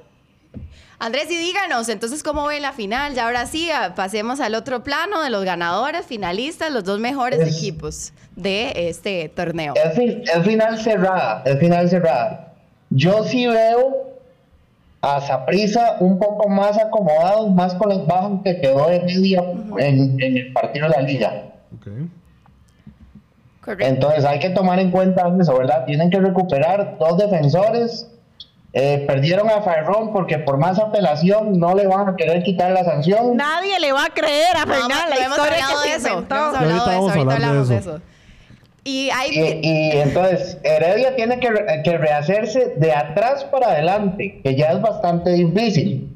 [0.99, 3.15] Andrés, y díganos, entonces, ¿cómo ven la final?
[3.15, 7.41] Ya ahora sí, ah, pasemos al otro plano de los ganadores, finalistas, los dos mejores
[7.41, 9.75] Es- equipos de este torneo.
[9.75, 12.55] Es, es final cerrada, es final cerrada.
[12.91, 14.12] Yo sí veo
[15.03, 19.43] a Saprisa un poco más acomodado, más con las bajas que quedó de media
[19.79, 21.43] en, en el partido de la liga.
[23.79, 25.85] Entonces hay que tomar en cuenta eso, ¿verdad?
[25.87, 28.09] Tienen que recuperar dos defensores.
[28.75, 32.83] Eh, perdieron a Farrón porque por más apelación no le van a querer quitar la
[32.85, 33.37] sanción.
[33.37, 36.09] Nadie le va a creer a No, Fernán la no hemos historia que se eso.
[36.09, 36.35] inventó.
[36.37, 36.87] Ahorita de eso.
[36.87, 38.01] vamos a Ahorita hablar de eso.
[38.85, 39.31] Y hay.
[39.31, 44.73] Y, y entonces Heredia tiene que, re- que rehacerse de atrás para adelante, que ya
[44.73, 46.09] es bastante difícil.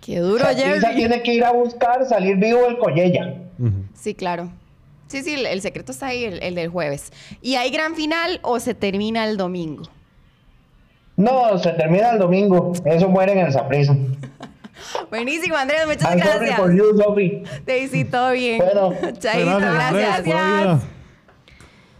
[0.00, 0.94] Qué duro, Jerry.
[0.94, 3.34] tiene que ir a buscar salir vivo del Collella.
[3.94, 4.50] Sí, claro.
[5.08, 7.12] Sí, sí, el, el secreto está ahí, el, el del jueves.
[7.40, 9.84] ¿Y hay gran final o se termina el domingo?
[11.16, 12.72] No, se termina el domingo.
[12.84, 13.96] Eso muere en el Saprissa.
[15.10, 16.58] Buenísimo, Andrés, muchas I'm sorry gracias.
[16.58, 17.42] for you, Sophie.
[17.66, 18.58] Daisy, todo bien.
[18.58, 18.92] Bueno.
[19.18, 20.82] Chaito, gracias.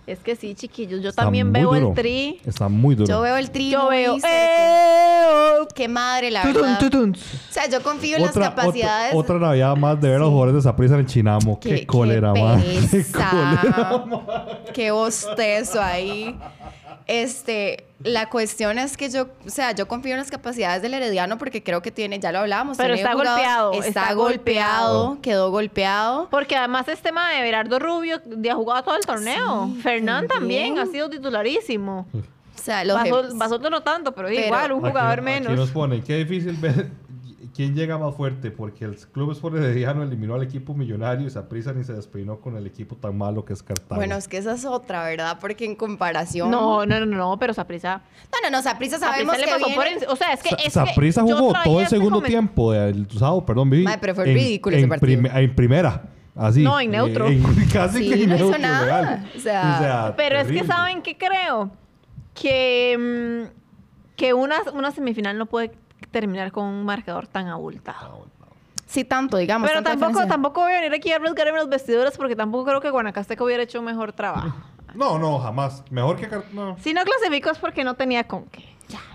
[0.07, 1.03] Es que sí, chiquillos.
[1.03, 1.89] Yo Está también veo duro.
[1.89, 2.41] el tri.
[2.47, 3.09] Está muy duro.
[3.09, 3.71] Yo veo el tri.
[3.71, 4.15] Yo muy veo.
[4.21, 5.75] cerca.
[5.75, 6.79] Qué madre, la Tutun, verdad.
[6.79, 7.17] tutun.
[7.17, 9.15] O sea, yo confío en otra, las capacidades.
[9.15, 11.59] otra, otra Navidad más de ver a los jugadores de Saprissa en el Chinamo.
[11.59, 12.63] Qué, Qué- cólera, qué man.
[12.63, 14.05] Qué cólera.
[14.73, 16.39] Qué bostezo ahí.
[17.07, 21.39] Este, la cuestión es que yo, o sea, yo confío en las capacidades del Herediano
[21.39, 22.77] porque creo que tiene, ya lo hablábamos.
[22.77, 25.19] Pero está jugador- golpeado, Está, está golpeado, golpeado.
[25.23, 26.29] quedó golpeado.
[26.31, 29.71] Porque además este tema de Berardo Rubio ya ha jugado todo el torneo.
[29.77, 30.75] Sí, Fernán también.
[30.75, 32.07] también ha sido titularísimo.
[32.13, 32.97] O sea, los
[33.35, 35.53] Basol- no tanto, pero, Pero- igual, un Aquí- jugador Aquí menos.
[35.53, 36.91] nos pone, qué difícil ver
[37.57, 41.73] quién llega más fuerte, porque el Club Sport Herediano eliminó al equipo millonario y Saprissa
[41.73, 43.97] ni se despeinó con el equipo tan malo que es Cartago.
[43.97, 45.39] Bueno, es que esa es otra, ¿verdad?
[45.41, 46.51] Porque en comparación.
[46.51, 48.03] No, no, no, no, pero Saprisa.
[48.31, 50.55] no, no, no Saprissa sabemos le que pasó viene- por en- O sea, es que.
[50.67, 53.85] Es Saprissa jugó todo el segundo tiempo del sábado, perdón, Vivi.
[53.85, 55.23] Mae, pero fue en- ridículo ese en partido.
[55.23, 56.03] prime- en primera,
[56.35, 56.63] así.
[56.63, 57.27] No, en neutro.
[57.29, 57.43] en-
[57.73, 58.85] casi Sí, que en no hizo neutro, nada.
[58.85, 59.31] real.
[59.35, 61.71] O sea, Pero es que saben que creo
[62.35, 65.73] que, mm, que una, una semifinal no puede
[66.11, 68.27] terminar con un marcador tan abultado.
[68.87, 69.69] Sí, tanto, digamos.
[69.69, 70.33] Pero tampoco, diferencia.
[70.35, 73.63] tampoco voy a venir aquí a arriesgarme los vestidores porque tampoco creo que Guanacasteco hubiera
[73.63, 74.55] hecho un mejor trabajo.
[74.95, 75.85] No, no, jamás.
[75.91, 76.79] Mejor que no.
[76.79, 78.65] Si no clasifico es porque no tenía con qué.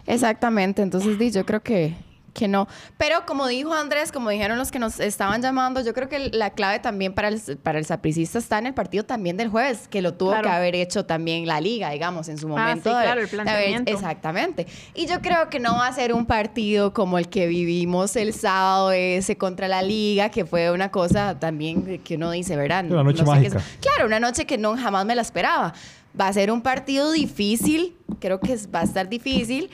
[0.06, 1.96] Exactamente, entonces di, yo creo que,
[2.34, 2.68] que no.
[2.98, 6.52] Pero como dijo Andrés, como dijeron los que nos estaban llamando, yo creo que la
[6.52, 10.02] clave también para el, para el sapricista está en el partido también del jueves, que
[10.02, 10.44] lo tuvo Claro.
[10.50, 12.90] que haber hecho también la liga, digamos, en su Ah, momento.
[12.90, 13.92] sí, de- claro, el de haber- planteamiento.
[13.92, 14.68] exactamente.
[14.94, 18.34] Y yo creo que no va a ser un partido como el que vivimos el
[18.34, 22.86] sábado ese contra la liga, que fue una cosa también que uno dice, ¿verdad?
[22.90, 23.72] Una noche No sé qué es- mágica.
[23.82, 25.74] Claro, una noche que no jamás me la esperaba.
[26.20, 29.70] Va a ser un partido difícil, creo que es- va a estar difícil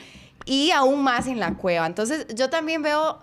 [0.48, 1.86] y aún más en la cueva.
[1.86, 3.18] Entonces, yo también veo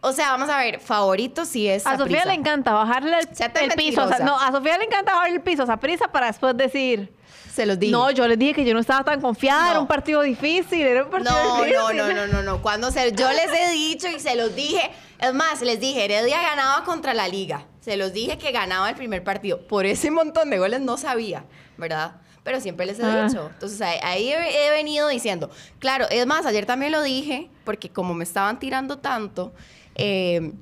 [0.00, 3.28] o sea, vamos a ver, favorito sí es A Sofía le encanta bajarle el,
[3.62, 4.04] el piso.
[4.04, 7.12] o sea, no, a Sofía le encanta bajarle el piso a prisa para después decir.
[7.52, 7.90] Se los dije.
[7.90, 9.64] No, yo les dije que yo no estaba tan confiada.
[9.66, 9.80] Era No.
[9.80, 10.82] un partido difícil.
[10.86, 11.76] Era un partido No, difícil.
[11.76, 12.62] no, no, no, no, no.
[12.62, 14.88] Cuando se, yo les he dicho y se los dije,
[15.18, 17.66] es más, les dije, Heredia ganaba contra la liga.
[17.80, 19.66] Se los dije que ganaba el primer partido.
[19.66, 21.44] Por ese montón de goles no sabía,
[21.76, 22.12] ¿verdad?
[22.44, 23.26] Pero siempre les he Ah.
[23.28, 23.50] dicho.
[23.52, 25.50] Entonces ahí, ahí he, he venido diciendo.
[25.78, 29.52] Claro, es más, ayer también lo dije, porque como me estaban tirando tanto,
[29.96, 30.52] eh,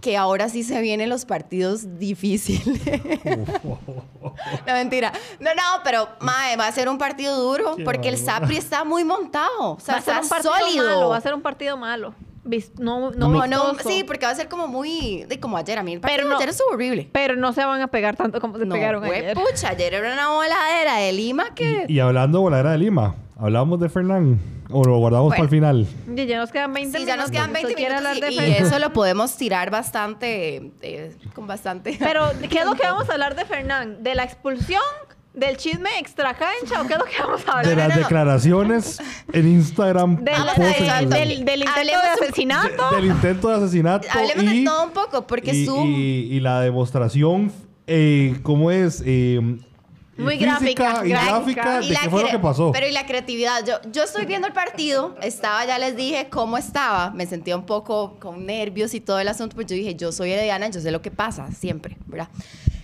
[0.00, 2.80] que ahora sí se vienen los partidos difíciles.
[3.24, 5.12] no, mentira.
[5.40, 8.18] No, no, pero mae, va a ser un partido duro Qué porque el.
[8.18, 9.72] Sapri está muy montado.
[9.72, 10.84] O sea, va a ser está un partido sólido.
[10.84, 12.14] malo, va a ser un partido malo.
[12.78, 15.24] No, no, No, no, sí, porque va a ser como muy.
[15.28, 15.78] De como ayer.
[15.78, 17.08] A mí el partido Pero no- ayer estuvo horrible.
[17.12, 19.34] Pero no se van a pegar tanto como se No, pegaron fue ayer.
[19.36, 21.84] pucha, ayer era una voladera de Lima que.
[21.88, 24.38] Y hablando de voladera de Lima, ¿hablábamos de Fernán?
[24.70, 25.36] ¿O lo guardamos Bueno.
[25.36, 25.86] para el final?
[26.14, 28.52] Y ya nos quedan 20 Sí, ya nos quedan 20 ¿Usted quiere minutos y, y
[28.52, 31.96] eso lo podemos tirar bastante, eh, con bastante...
[31.98, 34.02] Pero, ¿qué es lo que vamos a hablar de Fernán?
[34.02, 34.82] ¿De la expulsión?
[35.34, 36.82] ¿Del chisme extra cancha?
[36.82, 37.66] ¿O qué es lo que vamos a hablar?
[37.66, 38.98] De las declaraciones
[39.32, 40.18] en Instagram.
[40.18, 42.90] En del, del- del intento Hablemos de asesinato.
[42.96, 44.08] Del intento de asesinato.
[44.10, 45.86] Hablemos y, de todo un poco, porque y, Zoom...
[45.86, 47.52] y- y la demostración,
[47.86, 49.00] eh, ¿cómo es?
[49.06, 49.38] Eh,
[50.16, 52.72] Muy gráfica, y gráfica Y de la qué fue lo que pasó.
[52.72, 53.64] Pero y la creatividad.
[53.64, 57.66] Yo, yo estoy viendo el partido, estaba, ya les dije cómo estaba, me sentía un
[57.66, 60.90] poco con nervios y todo el asunto, pues yo dije, yo soy Herediana, yo sé
[60.90, 62.28] lo que pasa, siempre, ¿verdad?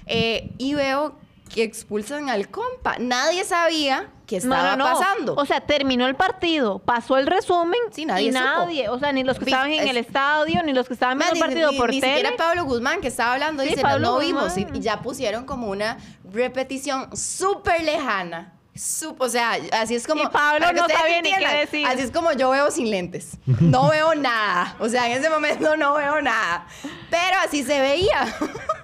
[0.07, 1.17] Eh, y veo
[1.53, 2.97] que expulsan al compa.
[2.99, 4.99] Nadie sabía qué estaba no, no.
[4.99, 5.35] pasando.
[5.37, 8.45] O sea, terminó el partido, pasó el resumen nadie y supo.
[8.45, 11.35] nadie, o sea, ni los que estaban en el estadio, ni los que estaban viendo
[11.35, 12.17] el ni- partido ni- por ni tele.
[12.17, 15.69] siquiera Pablo Guzmán que estaba hablando Sí, dice Pablo no vimos y, ya pusieron como
[15.69, 15.99] una
[16.33, 21.47] repetición súper lejana Sup- o sea así es como Y Pablo no sabía ni qué
[21.59, 21.87] decir.
[21.87, 25.77] así es como yo veo sin lentes no veo nada o sea en ese momento
[25.77, 26.67] no veo nada
[27.09, 28.27] pero así se veía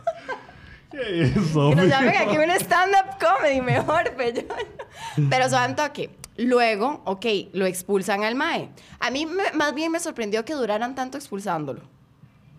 [0.92, 4.42] Eso, que nos llamen aquí un stand-up comedy mejor pero,
[5.30, 10.00] pero saben toque luego ok lo expulsan al mae a mí me- más bien me
[10.00, 11.82] sorprendió que duraran tanto expulsándolo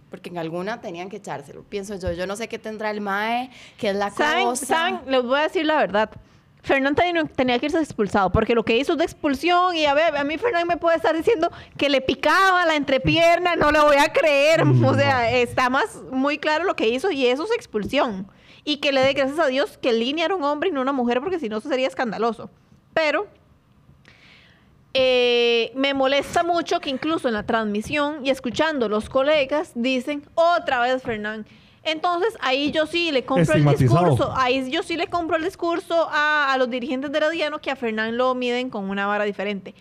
[0.10, 1.64] porque en alguna tenían que echárselo.
[1.64, 4.66] Pienso yo, yo no sé qué tendrá el MAE, qué es la ¿Saben, cosa.
[4.66, 5.00] ¿Saben?
[5.08, 6.10] Les voy a decir la verdad.
[6.64, 10.16] Fernán tenía, que irse expulsado porque lo que hizo es de expulsión y a ver,
[10.16, 13.98] a mí Fernán me puede estar diciendo que le picaba la entrepierna, no le voy
[13.98, 14.64] a creer.
[14.84, 18.28] O sea, está más muy claro lo que hizo y eso es expulsión.
[18.64, 20.92] Y que le dé gracias a Dios que Línea era un hombre y no una
[20.92, 22.50] mujer porque si no eso sería escandaloso.
[22.94, 23.28] Pero
[24.94, 30.82] eh, me molesta mucho que incluso en la transmisión y escuchando los colegas dicen otra
[30.82, 31.46] vez Fernán.
[31.84, 36.08] Entonces ahí yo sí le compro el discurso, ahí yo sí le compro el discurso
[36.12, 39.74] a, a los dirigentes de Herediano que a Fernán lo miden con una vara diferente.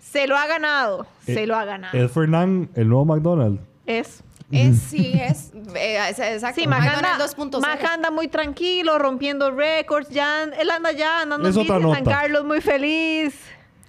[0.00, 1.96] Se lo ha ganado, se Eh, lo ha ganado.
[1.96, 3.60] Es Fernán el nuevo McDonald's.
[3.86, 4.22] Es.
[4.52, 5.52] Es, sí, es.
[5.74, 6.60] eh, es- exacto.
[6.60, 7.60] Sí, Mac anda, McDonald's 2.0.
[7.60, 11.54] Mac anda muy tranquilo, rompiendo récords, ya, él anda ya andando en
[11.94, 12.04] San.
[12.04, 13.34] Carlos muy feliz.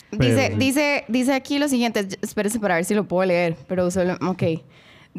[0.09, 4.17] Dice, dice, dice aquí lo siguiente, espérese para ver si lo puedo leer, pero solo,
[4.25, 4.43] ok.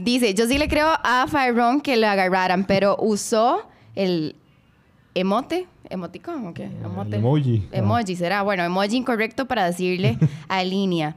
[0.03, 4.37] Dice, yo sí le creo a Fyron que lo agarraran, pero usó el
[5.15, 7.17] emote, emoticón, ok, emote.
[7.17, 7.69] emoji.
[7.73, 10.19] Emoji, será, bueno, emoji incorrecto para decirle
[10.49, 11.17] a línea.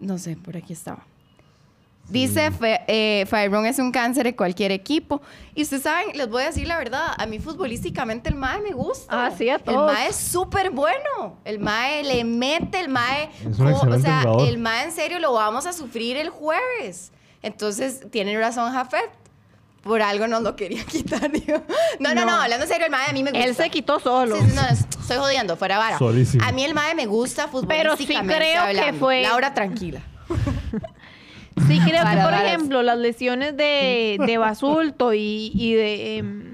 [0.00, 1.04] No sé, por aquí estaba.
[2.08, 3.24] Dice, Fe- eh,
[3.66, 5.22] es un cáncer de cualquier equipo.
[5.54, 8.72] Y ustedes saben, les voy a decir la verdad, a mí futbolísticamente el MAE me
[8.72, 9.26] gusta.
[9.26, 9.90] Ah, sí, a El todos.
[9.90, 11.38] MAE es súper bueno.
[11.46, 13.30] El MAE le mete, el MAE...
[13.48, 14.48] Es un o sea, jugador.
[14.48, 17.10] el MAE en serio lo vamos a sufrir el jueves.
[17.44, 19.10] Entonces, tiene razón Jafet.
[19.82, 21.30] Por algo nos lo quería quitar.
[21.30, 21.62] digo.
[22.00, 22.40] No, no, no, No.
[22.42, 23.44] hablando en serio, el MAE a mí me gusta.
[23.46, 24.36] Él se quitó solo.
[24.36, 25.98] Sí, sí, no, es- estoy jodiendo, fuera vara.
[25.98, 26.42] Solísimo.
[26.42, 28.98] A mí el MAE me gusta Pero sí futbolísticamente creo que hablando.
[28.98, 30.00] fue- Laura, tranquila.
[31.68, 32.46] Sí, creo que, Para por varas.
[32.48, 36.16] ejemplo, las lesiones de, de basulto y, y de...
[36.16, 36.53] em,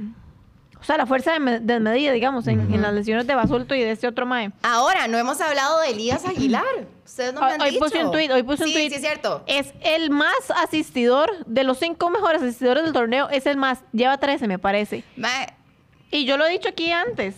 [0.81, 3.81] o sea, la fuerza de me- desmedida, digamos, en, en las lesiones de basulto y
[3.81, 4.51] de este otro mae.
[4.63, 6.65] Ahora, no hemos hablado de Elías Aguilar.
[7.05, 7.81] Ustedes no me Hoy, han hoy dicho.
[7.85, 8.89] puse un tweet, hoy puse un Sí, tweet.
[8.89, 9.43] sí, es cierto.
[9.47, 13.81] Es el más asistidor, de los cinco mejores asistidores del torneo, es el más.
[13.93, 15.05] Lleva 13, me parece.
[15.17, 15.47] Mae,
[16.11, 17.35] Y yo lo he dicho aquí antes.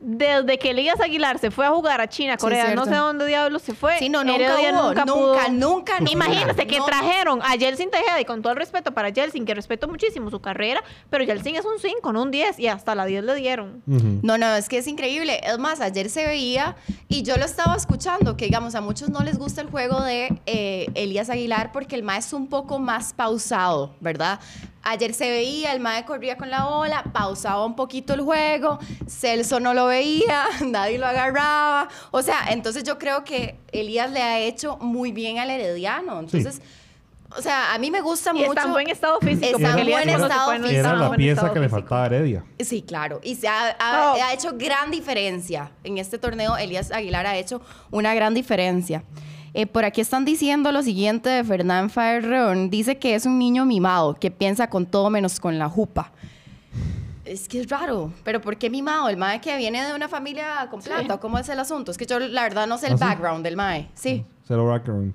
[0.00, 2.90] Desde que Elías Aguilar se fue a jugar a China, Sí, Corea, no cierto.
[2.90, 3.98] sé a dónde diablos se fue.
[3.98, 5.48] Sí, no, nunca Heredia hubo, nunca, nunca, pudo.
[5.50, 6.12] nunca, nunca.
[6.12, 6.84] Imagínate que No.
[6.84, 10.40] trajeron a Jelsin Tejeda y con todo el respeto para Jelsin, que respeto muchísimo su
[10.40, 13.82] carrera, pero Jelsin es un 5, no un 10 y hasta la 10 le dieron.
[13.86, 15.40] No, no, es que es increíble.
[15.42, 16.76] Es más, ayer se veía
[17.08, 20.40] y yo lo estaba escuchando, que digamos, a muchos no les gusta el juego de
[20.46, 24.38] eh, Elías Aguilar porque el MAE es un poco más pausado, ¿verdad?
[24.84, 28.78] Ayer se veía, el MAE corría con la bola, pausaba un poquito el juego,
[29.08, 31.88] Celso no lo veía, nadie lo agarraba.
[32.12, 36.20] O sea, entonces yo creo que Elías le ha hecho muy bien al Herediano.
[36.20, 36.60] Entonces,
[37.36, 38.50] o sea, a mí me gusta Y mucho.
[38.52, 39.58] está en buen estado físico.
[39.58, 40.68] Está en buen estado físico.
[40.70, 42.44] Era la pieza que le faltaba a Heredia.
[42.60, 43.20] Sí, claro.
[43.22, 44.24] Y se ha, ha- No.
[44.24, 45.70] ha hecho gran diferencia.
[45.84, 47.60] En este torneo, Elías Aguilar ha hecho
[47.90, 49.02] una gran diferencia.
[49.54, 52.70] Eh, por aquí están diciendo lo siguiente de Fernán Farrón.
[52.70, 56.12] Dice que es un niño mimado, que piensa con todo menos con la jupa.
[57.28, 59.08] Es que es raro, pero ¿por qué mimado?
[59.08, 61.14] ¿El mae que viene de una familia con plata?
[61.14, 61.90] ¿o ¿Cómo es el asunto?
[61.90, 63.04] Es que yo la verdad no sé el ¿Ah, sí?
[63.04, 63.88] background del mae.
[63.94, 65.12] Sí, Cero background.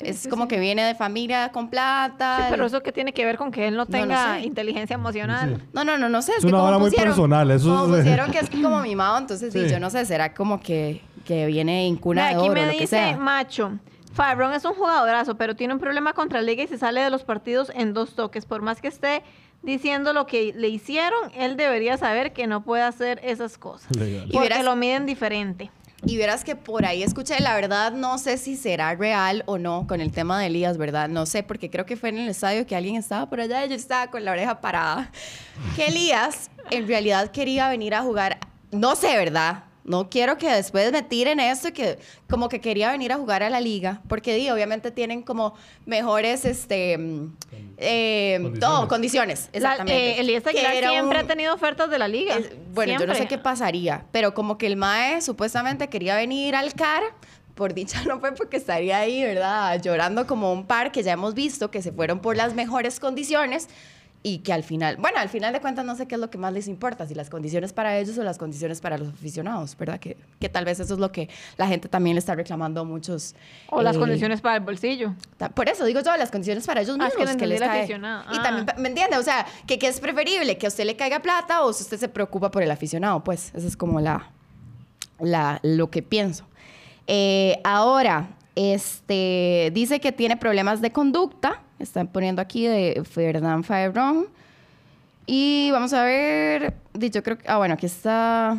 [0.00, 2.40] es como que viene de familia con plata.
[2.40, 4.42] Sí, pero eso que tiene que ver con que él no no tenga sé.
[4.42, 5.62] inteligencia emocional.
[5.72, 6.32] No, no, no, no sé.
[6.32, 9.16] Es, Es que una como muy personal, eso como es- pusieron que es como mimado,
[9.16, 9.70] entonces sí, Sí.
[9.70, 12.72] yo no sé, será como que, que viene en cuna Ve, de aquí me lo
[12.72, 13.16] que dice sea.
[13.16, 13.78] Macho.
[14.12, 17.10] Fabron es un jugadorazo, pero tiene un problema contra la liga y se sale de
[17.10, 18.46] los partidos en dos toques.
[18.46, 19.22] Por más que esté
[19.62, 23.94] diciendo lo que le hicieron, él debería saber que no puede hacer esas cosas.
[23.96, 24.28] Legal.
[24.30, 25.70] Y verás- lo miden diferente.
[26.04, 29.86] Y verás que por ahí escuché, la verdad no sé si será real o no
[29.88, 31.08] con el tema de Elías, ¿verdad?
[31.08, 33.70] No sé, porque creo que fue en el estadio que alguien estaba por allá y
[33.70, 35.10] yo estaba con la oreja parada.
[35.74, 38.38] Que Elías en realidad quería venir a jugar,
[38.70, 39.64] no sé, ¿verdad?
[39.86, 43.50] No quiero que después me tiren esto, que como que quería venir a jugar a
[43.50, 45.54] la liga, porque di, obviamente tienen como
[45.86, 47.36] mejores, este, mm,
[47.78, 48.60] eh, Condiciones.
[48.60, 50.10] todo, condiciones, La- exactamente.
[50.10, 52.36] eh, Elías Que era siempre un- ha tenido ofertas de la liga.
[52.36, 56.56] es- bueno, yo no sé qué pasaría, pero como que el MAE supuestamente quería venir
[56.56, 57.02] al CAR,
[57.54, 59.80] por dicha no fue porque estaría ahí, ¿verdad?
[59.80, 63.68] Llorando como un par que ya hemos visto que se fueron por las mejores condiciones
[64.22, 66.38] y que al final, bueno, al final de cuentas no sé qué es lo que
[66.38, 70.00] más les importa, si las condiciones para ellos o las condiciones para los aficionados, ¿verdad?
[70.00, 72.84] Que, que tal vez eso es lo que la gente también le está reclamando a
[72.84, 73.36] muchos.
[73.70, 75.14] O las eh, condiciones para el bolsillo.
[75.54, 77.36] Por eso digo yo, las condiciones para ellos Ah, es mismos.
[77.36, 77.86] que les cae.
[77.88, 78.40] Y Ah.
[78.42, 79.16] también, ¿me entiende?
[79.16, 81.98] O sea, que, que es preferible que a usted le caiga plata o si usted
[81.98, 83.22] se preocupa por el aficionado.
[83.22, 84.30] Pues eso es como la,
[85.20, 86.44] la, lo que pienso.
[87.06, 91.62] Eh, ahora, este, dice que tiene problemas de conducta.
[91.78, 94.26] Están poniendo aquí de Ferdinand Fabrón.
[95.26, 96.74] Y vamos a ver.
[96.94, 97.38] Yo creo.
[97.46, 98.56] Ah, bueno, aquí está.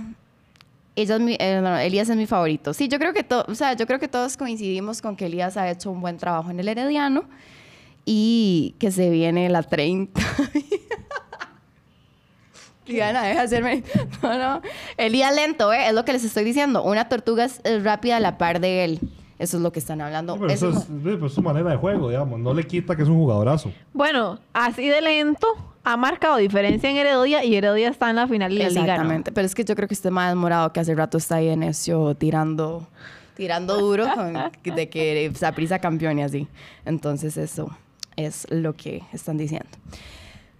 [0.95, 2.73] Ella eh, Elías es mi favorito.
[2.73, 5.55] Sí, yo creo que to- o sea, yo creo que todos coincidimos con que Elías
[5.57, 7.25] ha hecho un buen trabajo en el Herediano
[8.03, 10.19] y que se viene la 30.
[12.85, 13.83] Diana, deja de hacerme.
[14.23, 14.61] No, no.
[14.97, 15.87] Elías lento, ¿eh?
[15.87, 16.83] Es lo que les estoy diciendo.
[16.83, 18.99] Una tortuga es rápida a la par de él.
[19.39, 20.33] Eso es lo que están hablando.
[20.33, 22.39] Sí, pero eso Eso- es, pues, su manera de juego, digamos.
[22.39, 23.71] No le quita que es un jugadorazo.
[23.93, 25.47] Bueno, así de lento
[25.83, 28.85] ha marcado diferencia en Heredia y Heredia está en la final y la liga no.
[28.91, 29.31] Exactamente.
[29.31, 31.63] Pero es que yo creo que usted más morado que hace rato está ahí en
[31.63, 32.87] eso tirando,
[33.35, 34.33] tirando duro con,
[34.75, 36.47] de que Saprisa campeón y así.
[36.83, 37.69] Entonces eso
[38.15, 39.69] es lo que están diciendo.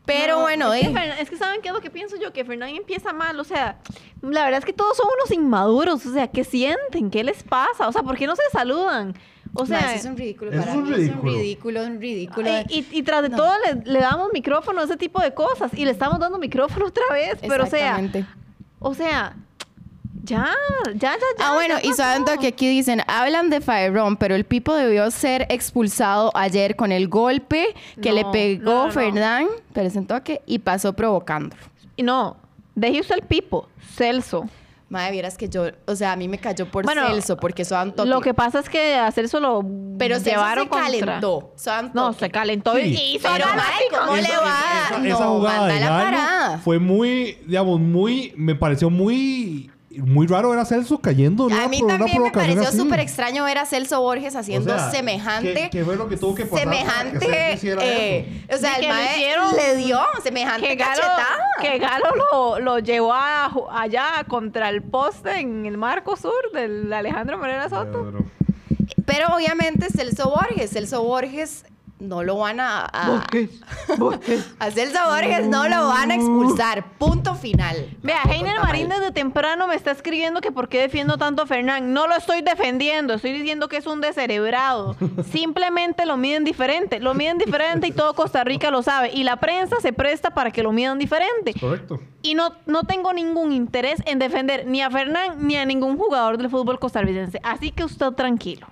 [0.07, 2.33] Pero No, bueno, es que, eh, es que saben qué es lo que pienso yo,
[2.33, 3.77] que Fernán empieza mal, o sea,
[4.21, 7.11] la verdad es que todos son unos inmaduros, o sea, ¿qué sienten?
[7.11, 7.87] ¿Qué les pasa?
[7.87, 9.13] O sea, ¿por qué no se saludan?
[9.53, 11.17] O sea, ma, eso es un ridículo eso para es un mí, ridículo.
[11.31, 12.49] Es un ridículo, un ridículo.
[12.69, 15.73] y, y- y tras de todo le, le damos micrófono a ese tipo de cosas
[15.73, 17.99] y le estamos dando micrófono otra vez, pero o sea,
[18.79, 19.35] o sea,
[20.27, 20.45] ya,
[20.93, 21.17] ya, ya, ya.
[21.39, 22.39] Ah, bueno, ya y saben pasó.
[22.39, 27.07] que aquí dicen, hablan de Faerón, pero el Pipo debió ser expulsado ayer con el
[27.07, 28.91] golpe que No, le no, pegó no, no.
[28.91, 31.61] Fernán, presentó que y pasó provocándolo.
[31.95, 32.37] Y no,
[32.75, 34.47] deje usted el pipo, Celso.
[34.89, 37.93] Madre, vieras que yo, o sea, a mí me cayó por Bueno, Celso, porque son
[37.93, 38.07] toque.
[38.07, 39.61] Lo que pasa es que a Celso lo
[39.99, 41.53] Pero llevaron se contra- calentó.
[41.93, 42.81] No, se calentó Sí.
[42.97, 45.05] y hizo Pero, mae, ¿cómo le va esa- dar?
[45.07, 46.57] esa No, jugada manda de la Galo parada.
[46.59, 49.69] fue muy, digamos, muy, me pareció muy,
[50.05, 51.45] muy raro ver a Celso cayendo.
[51.51, 55.53] A mí también me pareció súper extraño ver a Celso Borges haciendo O sea, semejante.
[55.53, 56.85] ¿qué- qué fue lo que tuvo que pasar para que
[57.19, 57.53] semejante.
[57.53, 61.37] Hiciera eh, o sea, el que le dio semejante que Galo, cachetada.
[61.61, 66.91] que Galo lo, lo llevó a allá contra el poste en el marco sur del
[66.93, 68.11] Alejandro Morera Soto.
[69.05, 71.63] Pero obviamente Celso Borges, Celso Borges
[71.99, 73.23] no lo van a, a,
[74.59, 76.85] a Celso Borges no lo van a expulsar.
[76.97, 77.89] Punto final.
[78.03, 81.93] Vea, Heiner Marín desde temprano me está escribiendo que por qué defiendo tanto a Fernán.
[81.93, 84.95] No lo estoy defendiendo, estoy diciendo que es un descerebrado.
[85.31, 86.99] Simplemente lo miden diferente.
[86.99, 89.11] Lo miden diferente y todo Costa Rica lo sabe.
[89.13, 91.53] Y la prensa se presta para que lo midan diferente.
[91.59, 91.99] Correcto.
[92.21, 96.37] Y no, no tengo ningún interés en defender ni a Fernán ni a ningún jugador
[96.37, 97.39] del fútbol costarricense.
[97.43, 98.67] Así que usted tranquilo.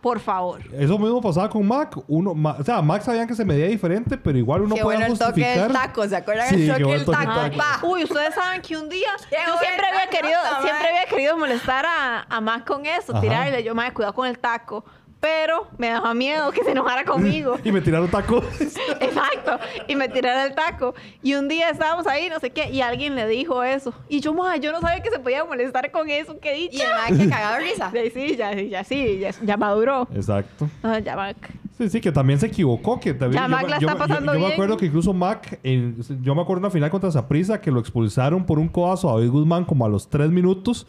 [0.00, 0.60] Por favor.
[0.72, 1.96] Eso mismo pasaba con Mac.
[2.06, 4.96] Uno, Ma- o sea, Mac sabían que se medía diferente, pero igual uno Qué puede
[4.98, 7.40] bueno el toque del taco, ¿se acuerdan Sí, el toque del toque taco?
[7.40, 7.80] del taco.
[7.80, 7.86] Pa.
[7.86, 11.84] Uy, ustedes saben que un día Qué yo siempre había querido, siempre había querido molestar
[11.84, 13.20] a, a Mac con eso, Ajá.
[13.20, 13.64] tirarle.
[13.64, 14.84] Yo, me cuidado con el taco.
[15.20, 17.56] Pero me daba miedo que se enojara conmigo.
[17.64, 18.44] y me tiraron tacos.
[19.00, 19.58] Exacto.
[19.88, 20.94] Y me tiraron el taco.
[21.22, 23.92] Y un día estábamos ahí, no sé qué, y alguien le dijo eso.
[24.08, 26.38] Y yo, ma, yo no sabía que se podía molestar con eso.
[26.40, 26.78] ¿Qué dicho?
[26.78, 27.90] Y el mae que cagaba risa.
[27.98, 30.06] Sí, sí, ya, ya, sí, ya, ya maduró.
[30.14, 30.68] Exacto.
[30.84, 31.36] Ah, ya, Mac.
[31.76, 33.00] Sí, sí, que también se equivocó.
[33.00, 34.52] Que también, Ya, Mac la está pasando yo me bien.
[34.52, 37.80] acuerdo que incluso Mac, en- yo me acuerdo en una final contra Zaprisa que lo
[37.80, 40.86] expulsaron por un codazo a David Guzmán como a los tres minutos.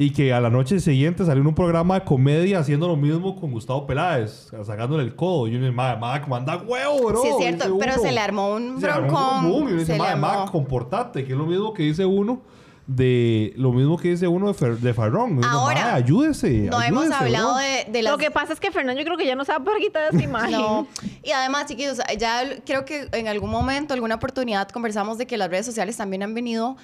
[0.00, 3.34] Y que a la noche siguiente salió en un programa de comedia haciendo lo mismo
[3.34, 5.48] con Gustavo Peláez, sacándole el codo.
[5.48, 7.20] Y uno dice, madre, madre, manda huevo, bro.
[7.20, 8.02] Sí, es cierto, dice pero uno.
[8.02, 9.08] se le armó un Se le armó
[9.42, 9.80] broncón.
[9.80, 11.24] y se le madre, comportate.
[11.24, 12.40] Que es lo mismo que dice uno
[12.86, 13.52] de...
[13.56, 15.40] Lo mismo que dice uno de, Fer- de Farrón.
[15.44, 17.56] Ahora, "Mae, ayúdese, No hemos hablado bro".
[17.56, 18.12] de, de las...
[18.12, 19.80] Lo que pasa es que Fernando yo creo que ya no se va a poder
[19.80, 20.52] quitar esa imagen.
[20.52, 20.86] No.
[21.24, 25.50] Y además, chiquillos, ya creo que en algún momento, alguna oportunidad, conversamos de que las
[25.50, 26.76] redes sociales también han venido,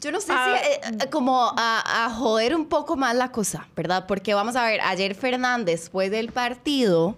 [0.00, 0.56] yo no sé Ah.
[0.60, 4.06] si eh, eh, como a, a joder un poco más la cosa, ¿verdad?
[4.06, 7.16] Porque vamos a ver, ayer Fernández, después del partido,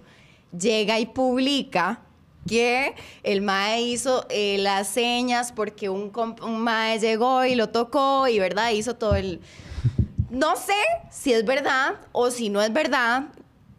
[0.57, 2.01] llega y publica
[2.49, 6.11] que el mae hizo eh, las señas porque un,
[6.43, 8.70] un mae llegó y lo tocó y, ¿verdad?
[8.70, 9.41] Hizo todo el...
[10.31, 10.72] No sé
[11.11, 13.24] si es verdad o si no es verdad,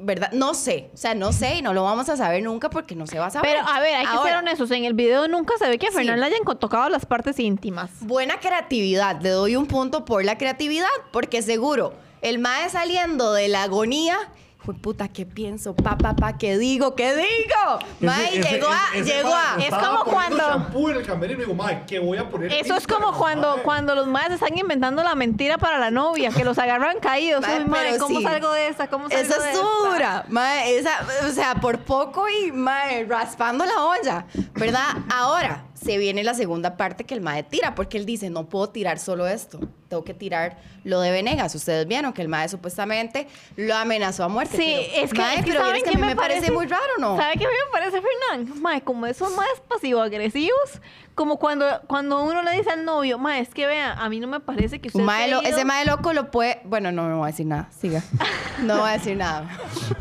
[0.04, 0.32] ¿verdad?
[0.34, 3.08] No sé, o sea, no sé y no lo vamos a saber nunca porque no
[3.08, 3.52] se va a saber.
[3.56, 4.72] Pero a ver, hay que Ahora, ser honestos.
[4.72, 5.98] En el video nunca se ve que a Sí.
[5.98, 7.90] Fernán le hayan tocado las partes íntimas.
[8.02, 13.48] Buena creatividad, le doy un punto por la creatividad, porque seguro, el mae saliendo de
[13.48, 14.18] la agonía,
[14.82, 15.76] puta, ¿qué pienso?
[15.76, 16.96] Pa, pa, pa, ¿qué digo?
[16.96, 17.80] ¿Qué digo?
[18.00, 19.56] Mae, llegó a, ese- llegó a.
[19.56, 22.30] mae Es estaba como poniendo cuando- shampoo en el camerino y digo, ¿qué voy a
[22.30, 22.54] poner?
[22.54, 26.30] Eso es como cuando, mae?" cuando los madres están inventando la mentira para la novia,
[26.30, 27.42] que los agarran caídos.
[27.42, 28.24] Mae, Uy, pero ¿cómo sí.
[28.26, 28.88] salgo de esa?
[28.88, 30.92] ¿Cómo salgo Esa de es dura, mae, esa,
[31.28, 34.90] o sea, por poco y mae, raspando la olla, ¿verdad?
[35.12, 38.70] Ahora se viene la segunda parte que el mae tira, porque él dice, no puedo
[38.70, 41.56] tirar solo esto, tengo que tirar lo de Venegas.
[41.56, 44.58] Ustedes vieron que el mae supuestamente lo amenazó a muerte.
[44.58, 46.52] Sí, pero, es que, mae, es que pero ¿saben que qué a mí me parece,
[46.52, 47.18] muy raro, ¿no?
[47.18, 48.62] ¿Sabe qué me parece, Fernán?
[48.62, 50.82] Mae, como esos más pasivo-agresivos,
[51.16, 54.28] como cuando, cuando uno le dice al novio, mae, es que vea, a mí no
[54.28, 56.62] me parece que usted mae lo- ese mae loco lo puede.
[56.64, 57.70] Bueno, no, no voy a decir nada.
[57.80, 58.04] Siga.
[58.60, 59.50] No voy a decir nada.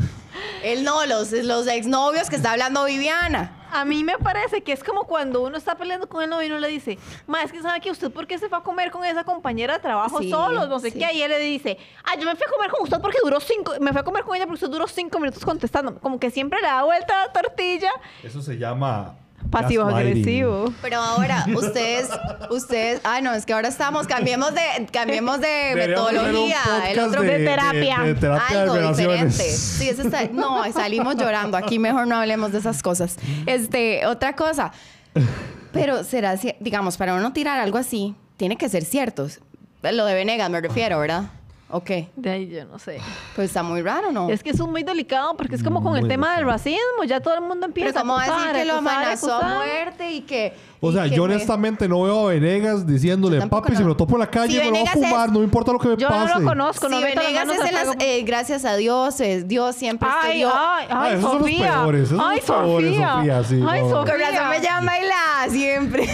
[0.63, 3.57] Él no, los, los exnovios que está hablando Viviana.
[3.71, 6.51] A mí me parece que es como cuando uno está peleando con el novio y
[6.51, 6.97] uno le dice,
[7.27, 9.75] ma, es que sabe que usted por qué se fue a comer con esa compañera
[9.75, 10.99] de trabajo Sí, solo, no sé sí.
[10.99, 13.39] qué, y él le dice, ah, yo me fui a comer con usted porque duró
[13.39, 16.29] cinco, me fui a comer con ella porque usted duró cinco minutos contestando, como que
[16.31, 17.91] siempre le da vuelta a la tortilla,
[18.23, 19.15] Eso se llama...
[19.49, 20.73] pasivo-agresivo.
[20.81, 22.09] Pero ahora, ustedes,
[22.49, 26.57] ustedes, ay no, es que ahora estamos, cambiemos de, cambiemos de Deberíamos metodología,
[26.89, 27.99] el otro de- de terapia.
[27.99, 29.43] de terapia de algo diferente.
[29.43, 33.17] Sí, eso está, no, salimos llorando, aquí mejor no hablemos de esas cosas.
[33.45, 34.71] Este, otra cosa,
[35.71, 39.27] pero será, digamos, para uno tirar algo así, tiene que ser cierto.
[39.83, 41.23] Lo de Venegas me refiero, ¿verdad?
[41.73, 42.99] Ok, De ahí yo no sé.
[43.35, 44.29] pues está muy raro, ¿no?
[44.29, 47.03] Es que eso es muy delicado porque es como con el Muy tema del racismo,
[47.07, 49.33] ya todo el mundo empieza Pero ¿cómo va a acusar, decir que lo acusar, amenazó
[49.33, 49.55] a acusar.
[49.57, 50.53] muerte y que...
[50.83, 53.77] O y sea, que yo me- honestamente no veo a Venegas diciéndole, tampoco papi, no.
[53.77, 55.31] si me lo topo en la calle, Si me lo voy a Venegas es- fumar,
[55.31, 56.33] no me importa lo que me Yo pase.
[56.33, 59.19] no lo conozco, no Si meto las Venegas manos es al eh, gracias a Dios,
[59.21, 60.49] es- Dios siempre Ay, dio.
[60.53, 61.71] ay, Ah, ay, esos son los Sofía.
[61.71, 63.13] peores, esos son ay, los peores, Sofía.
[63.15, 63.89] Sofía, sí, Ay, no.
[63.91, 64.11] Sofía.
[64.11, 66.09] Con razón me llama y la siempre.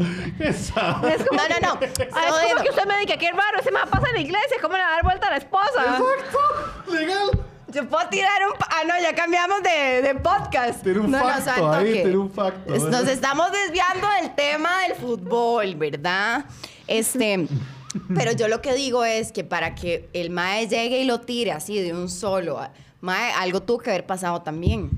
[0.40, 1.78] Es como No, no, no.
[2.12, 4.56] Ah, es como que usted me diga, qué raro, ese me pasa en la iglesia,
[4.60, 5.68] ¿cómo le va a dar vuelta a la esposa?
[5.76, 7.30] Exacto, legal.
[7.68, 8.54] Yo puedo tirar un...
[8.68, 10.82] Ah, no, ya cambiamos de, de podcast.
[10.82, 12.74] Tiene un no, no, facto suave ahí, tiene un facto.
[12.74, 16.44] Es- Nos estamos desviando del tema del fútbol, ¿verdad?
[16.86, 17.46] Este...
[18.14, 21.50] Pero yo lo que digo es que para que el mae llegue y lo tire
[21.52, 22.60] así de un solo,
[23.00, 24.90] mae, algo tuvo que haber pasado también.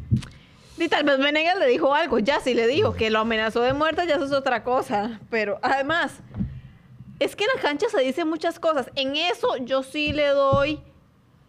[0.79, 3.73] Y tal vez Venegas le dijo algo, ya sí le dijo, que lo amenazó de
[3.73, 5.21] muerte, ya eso es otra cosa.
[5.31, 6.21] Pero además,
[7.21, 8.91] es que en la cancha se dicen muchas cosas.
[8.95, 10.81] En eso yo sí le doy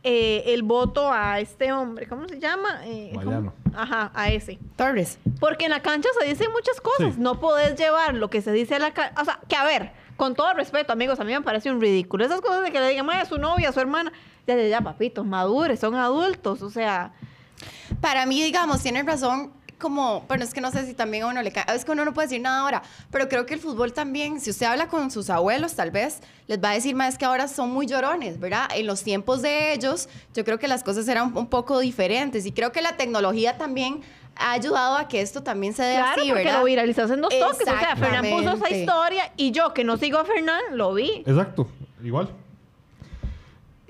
[0.04, 2.08] eh, el voto a este hombre.
[2.08, 2.82] ¿Cómo se llama?
[2.84, 3.54] Eh, ¿cómo?
[3.76, 4.60] Ajá, a ese.
[4.76, 5.18] Torres.
[5.40, 7.16] Porque en la cancha se dicen muchas cosas.
[7.16, 7.22] Sí.
[7.22, 9.20] No podés llevar lo que se dice en la cancha.
[9.22, 12.26] O sea, que a ver, con todo respeto, amigos, a mí me parece un ridículo.
[12.26, 14.12] Esas cosas de que le digan, "Mae, a su novia, a su hermana.
[14.46, 16.62] Ya, ya, ya, papitos, madures, son adultos.
[16.62, 17.14] O sea,
[18.01, 19.51] Para mí, digamos, tienen razón
[19.84, 22.05] como, bueno, es que no sé si también a uno le cae, es que uno
[22.05, 25.11] no puede decir nada ahora, pero creo que el fútbol también, si usted habla con
[25.11, 28.70] sus abuelos, tal vez les va a decir más que ahora son muy llorones, ¿verdad?
[28.74, 32.53] En los tiempos de ellos, yo creo que las cosas eran un poco diferentes y
[32.53, 34.01] creo que la tecnología también
[34.38, 36.59] ha ayudado a que esto también se dé Claro, así, porque ¿verdad?
[36.59, 37.61] lo viralizas en dos toques.
[37.61, 41.24] O sea, Fernán puso esa historia y yo, que no sigo a Fernán, lo vi.
[41.26, 41.68] Exacto,
[42.01, 42.30] igual.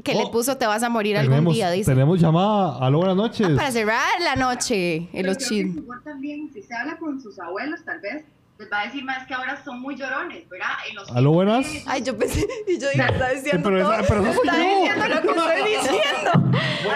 [0.03, 0.31] Que le Oh.
[0.31, 1.89] puso te vas a morir algún Tenemos, día, dice.
[1.91, 2.77] tenemos llamada.
[2.85, 3.47] Aló, buenas noches.
[3.49, 5.83] Ah, para cerrar la noche en los chismes.
[6.03, 8.25] también, si se habla con sus abuelos, tal vez,
[8.59, 10.67] les va a decir más que ahora son muy llorones, ¿verdad?
[10.89, 11.65] En los Aló, buenas.
[11.87, 13.93] Ay, yo pensé, y yo dije, está diciendo pero todo.
[13.93, 14.63] esa- pero soy está yo.
[14.63, 16.31] diciendo lo que estoy diciendo.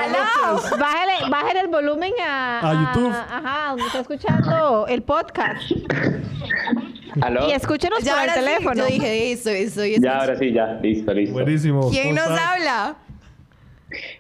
[0.03, 0.77] ¡Aló!
[0.77, 3.11] Bájale, bájale el volumen a, A YouTube.
[3.13, 5.61] Ajá, donde está escuchando el podcast.
[7.21, 7.47] ¿Aló?
[7.49, 8.75] Y escúchenos Ya por el sí, teléfono.
[8.75, 10.79] yo dije, "Ey, soy, soy Ya, ahora sí, ya.
[10.81, 11.33] Listo, listo.
[11.33, 11.89] Buenísimo.
[11.89, 12.47] ¿Quién ¿Cómo nos estás?
[12.47, 12.95] habla?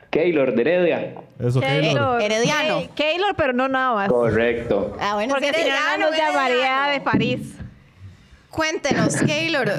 [0.09, 1.13] Keylor de Heredia.
[1.39, 1.81] Eso, Keylor.
[1.81, 2.21] Keylor.
[2.21, 2.79] Herediano.
[2.81, 4.09] Ke- Keylor, pero no nada más.
[4.09, 4.95] Correcto.
[4.99, 7.53] Ah, bueno, Porque si no, nos llamaría de París.
[8.49, 9.69] Cuéntenos, Keylor.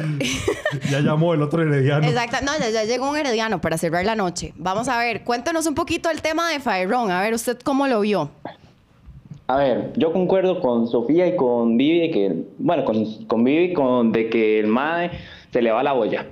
[0.90, 2.06] Ya llamó el otro herediano.
[2.06, 2.36] Exacto.
[2.44, 4.52] No, ya, ya llegó un herediano para cerrar la noche.
[4.56, 7.10] Vamos a ver, cuéntenos un poquito el tema de Fairón.
[7.10, 8.30] A ver, ¿usted cómo lo vio?
[9.50, 14.12] A ver, yo concuerdo con Sofía y con Vivi que, bueno, con, con Vivi con
[14.12, 15.10] de que el MAE
[15.50, 16.26] se le va la olla.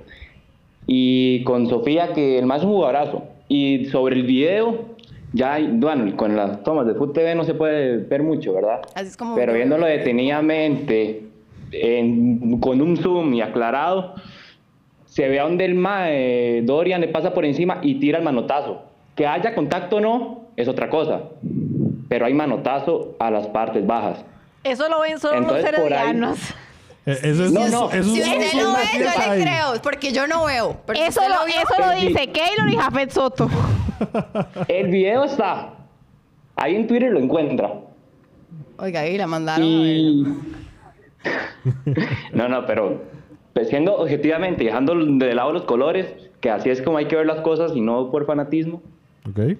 [0.85, 3.23] Y con Sofía que el MAE es un jugadorazo.
[3.47, 4.85] Y sobre el video,
[5.33, 8.81] ya, hay- bueno, con las tomas de Food TV no se puede ver mucho, ¿verdad?
[8.93, 9.33] Así es como.
[9.35, 11.23] Pero viéndolo detenidamente,
[11.71, 14.13] en- con un zoom y aclarado,
[15.05, 18.83] se ve a donde el mae, Dorian le pasa por encima y tira el manotazo.
[19.15, 21.21] Que haya contacto o no, es otra cosa.
[22.09, 24.23] Pero hay manotazo a las partes bajas.
[24.63, 26.39] Eso lo ven solo Entonces, los heredianos.
[27.05, 27.89] Eh, Eso es, No, no.
[27.91, 30.77] eso Si es- usted eso lo ve, es- yo le creo, porque yo no veo.
[30.93, 33.49] Eso lo, vio- eso lo dice Keylor y Jafet Soto.
[34.67, 35.73] El video está.
[36.55, 37.73] Ahí en Twitter lo encuentra.
[38.77, 39.63] Oiga, ahí la mandaron.
[39.65, 40.23] Y...
[42.33, 43.01] no, no, pero
[43.53, 47.25] pues, siendo objetivamente, dejando de lado los colores, que así es como hay que ver
[47.25, 48.81] las cosas y no por fanatismo,
[49.29, 49.57] Ok.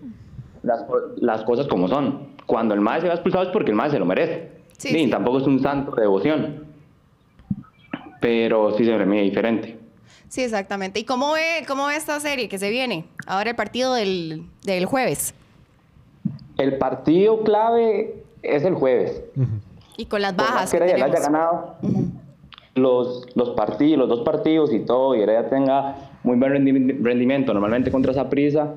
[0.64, 0.86] las,
[1.18, 2.36] las cosas como son.
[2.48, 4.50] Cuando el MAE se va expulsado es porque el MAE se lo merece.
[4.78, 5.10] Sí, Sí, sí.
[5.10, 6.66] tampoco es un santo de devoción.
[8.20, 9.78] Pero sí se mide diferente.
[10.28, 11.00] Sí, exactamente.
[11.00, 13.06] ¿Y cómo ve, cómo ve esta serie que se viene?
[13.28, 15.34] Ahora el partido del, del jueves.
[16.58, 19.22] El partido clave es el jueves.
[19.98, 21.76] Y con las Por más bajas que que Heredia haya ganado
[22.76, 27.54] los, los partidos, los dos partidos y todo, y Heredia tenga muy buen rendi- rendimiento,
[27.54, 28.74] normalmente contra esa prisa,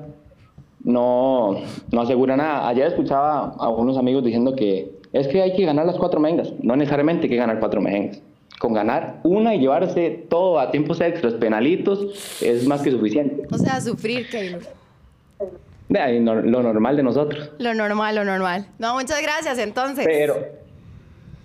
[0.83, 1.57] no,
[1.91, 2.67] no asegura nada.
[2.67, 6.53] Ayer escuchaba a unos amigos diciendo que es que hay que ganar las cuatro mejengas.
[6.61, 8.21] No necesariamente hay que ganar cuatro mejengas.
[8.59, 13.47] Con ganar una y llevarse todo a tiempos extras, penalitos, es más que suficiente.
[13.51, 14.61] O sea, sufrir, Keylor.
[15.89, 17.51] De ahí no- lo normal de nosotros.
[17.57, 18.67] Lo normal, lo normal.
[18.79, 20.05] No, muchas gracias, entonces.
[20.07, 20.35] Pero,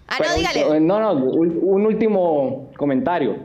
[0.09, 0.81] ah, Pero no, un- dígale.
[0.81, 3.37] No, no, un, un último comentario.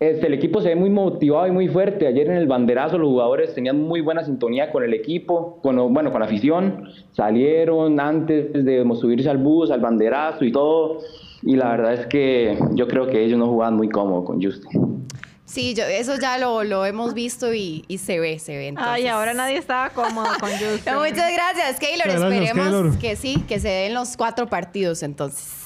[0.00, 2.06] Este, el equipo se ve muy motivado y muy fuerte.
[2.06, 6.10] Ayer en el banderazo los jugadores tenían muy buena sintonía con el equipo, con, bueno,
[6.10, 6.88] con la afición.
[7.12, 11.00] Salieron antes de subirse al bus, al banderazo y todo.
[11.42, 15.06] Y la verdad es que yo creo que ellos no jugaban muy cómodo con Justin.
[15.44, 18.68] Sí, yo, eso ya lo, lo hemos visto y, y se ve, se ve.
[18.68, 18.92] entonces.
[18.94, 20.94] Ay, ahora nadie estaba cómodo con Justin.
[20.94, 22.06] No, muchas gracias, Keylor.
[22.06, 22.98] Gracias, Esperemos Keylor.
[22.98, 25.60] que sí, que se den los cuatro partidos entonces.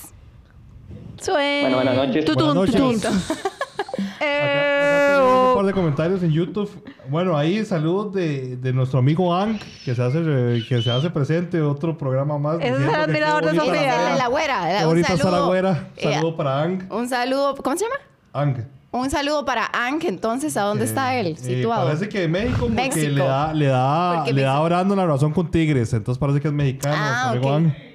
[1.26, 2.24] Bueno, buenas noches.
[2.24, 3.00] Tutun, Buenas tutun.
[4.20, 6.70] Eh, Tenemos un par de comentarios en YouTube.
[7.08, 11.10] Bueno, ahí saludos de, de nuestro amigo Ang, que se hace eh, que se hace
[11.10, 12.56] presente, otro programa más.
[12.60, 14.14] Ese es el admirador de Sofía.
[14.16, 14.78] la güera.
[14.80, 15.46] Qué bonita está la saludo.
[15.48, 15.88] güera.
[15.96, 16.82] Eh, Saludo para Ang.
[16.92, 17.96] un saludo, ¿cómo se llama?
[18.32, 18.64] Ang.
[18.92, 21.86] Un saludo para Ank, entonces, ¿a dónde está él Eh, situado?
[21.86, 23.08] parece que México porque México.
[23.12, 25.92] le da, le da, le da Brandon la razón con Tigres.
[25.94, 26.94] Entonces parece que es mexicano.
[26.96, 27.56] Ah, nuestro ok.
[27.56, 27.93] amigo Ang.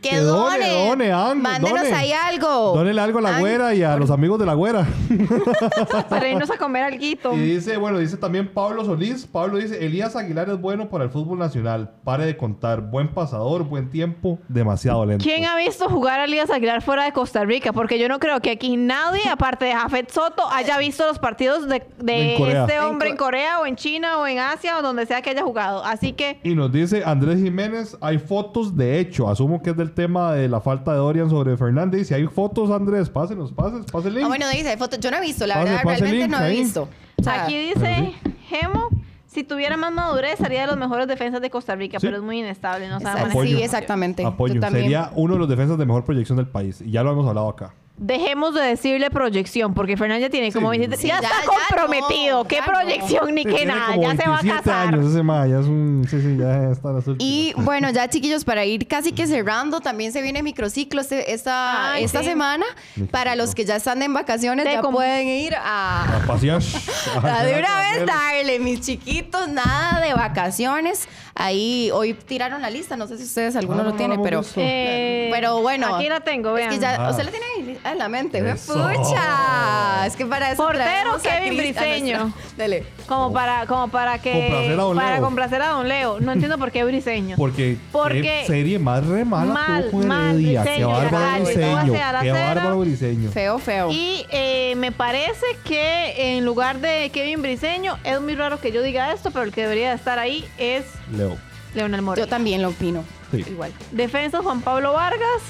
[0.00, 1.94] Que que done, done, Ang, Mándenos done.
[1.94, 2.74] ahí algo.
[2.74, 4.86] Dónele algo a la Ang, güera y a los amigos de la güera.
[6.08, 7.34] Para irnos a comer alguito.
[7.34, 9.26] Y dice, bueno, dice también Pablo Solís.
[9.26, 11.90] Pablo dice, Elías Aguilar es bueno para el fútbol nacional.
[12.04, 12.80] Pare de contar.
[12.80, 15.22] Buen pasador, buen tiempo, demasiado lento.
[15.22, 17.72] ¿Quién ha visto jugar a Elías Aguilar fuera de Costa Rica?
[17.72, 21.68] Porque yo no creo que aquí nadie, aparte de Jafet Soto, haya visto los partidos
[21.68, 25.22] de, este En hombre en Corea o en China o en Asia o donde sea
[25.22, 25.84] que haya jugado.
[25.84, 29.28] Así que Y nos dice Andrés Jiménez, hay fotos de hecho.
[29.28, 32.08] Asumo que es del tema de la falta de Dorian sobre Fernández.
[32.08, 34.22] Si hay fotos, Andrés, pásenos, pásenos, pásenle.
[34.24, 34.98] Ah, bueno, dice, hay fotos.
[35.00, 36.56] Yo no he visto, la Pase- verdad, pase realmente link no he ahí.
[36.60, 36.88] visto.
[37.18, 38.14] O sea, aquí dice
[38.48, 38.88] Gemo,
[39.26, 42.06] si tuviera más madurez, sería de los mejores defensas de Costa Rica, Sí.
[42.06, 43.30] pero es muy inestable, no sabe.
[43.46, 44.24] Sí, exactamente.
[44.24, 44.60] Apoyo.
[44.60, 46.80] Sería uno de los defensas de mejor proyección del país.
[46.80, 47.74] Y ya lo hemos hablado acá.
[48.02, 51.46] Dejemos de decirle proyección, porque Fernández ya tiene como 27 Sí, ya, ya- está ya
[51.46, 52.38] comprometido.
[52.38, 52.72] no, ¿Qué ya no.
[52.72, 53.88] proyección ni qué nada?
[53.94, 54.94] como Ya se va a 27 casar.
[54.94, 56.06] años ese ma, ya es un...
[56.08, 57.04] Sí, sí, ya está las.
[57.18, 61.92] Y bueno, ya chiquillos, para ir casi que cerrando, también se viene microciclo este- esta,
[61.92, 62.24] Ay, esta sí.
[62.30, 62.64] semana.
[63.10, 66.62] Para los que ya están en vacaciones, De ya pueden ir a, A pasear.
[67.22, 71.06] a de una vez darle, mis chiquitos, nada de vacaciones.
[71.34, 74.22] Ahí hoy tiraron la lista, no sé si ustedes alguno Ah, lo no, tiene, no
[74.22, 74.42] pero.
[74.56, 75.96] Eh, pero bueno.
[75.96, 76.70] Aquí la tengo, Es vean.
[76.70, 77.10] que ya, Ah.
[77.10, 78.74] usted la tiene ahí en la mente, ¡fue Eso.
[78.74, 80.06] pucha.
[80.06, 82.18] Es que para eso Portero Kevin Briseño.
[82.24, 82.84] nuestra- Dele.
[83.06, 84.32] Como para, como para que.
[84.32, 85.22] Complacer a don para Leo.
[85.24, 86.20] complacer a Don Leo.
[86.20, 87.36] No entiendo por qué briseño.
[87.36, 90.62] Porque, Porque- qué serie más re mala Mal, tuvo con mal, Heredia.
[90.62, 91.92] Qué Briseño, bárbaro Briseño.
[91.92, 92.54] Qué acera.
[92.54, 93.30] bárbaro Briseño.
[93.30, 93.90] Feo, feo.
[93.90, 98.82] Y eh, me parece que en lugar de Kevin Briseño, es muy raro que yo
[98.82, 101.36] diga esto, pero el que debería estar ahí es Leo.
[101.74, 102.26] Leonel Moreno.
[102.26, 103.04] Yo también lo opino.
[103.30, 103.72] Sí, Igual.
[103.92, 105.40] Defensa Juan Pablo Vargas.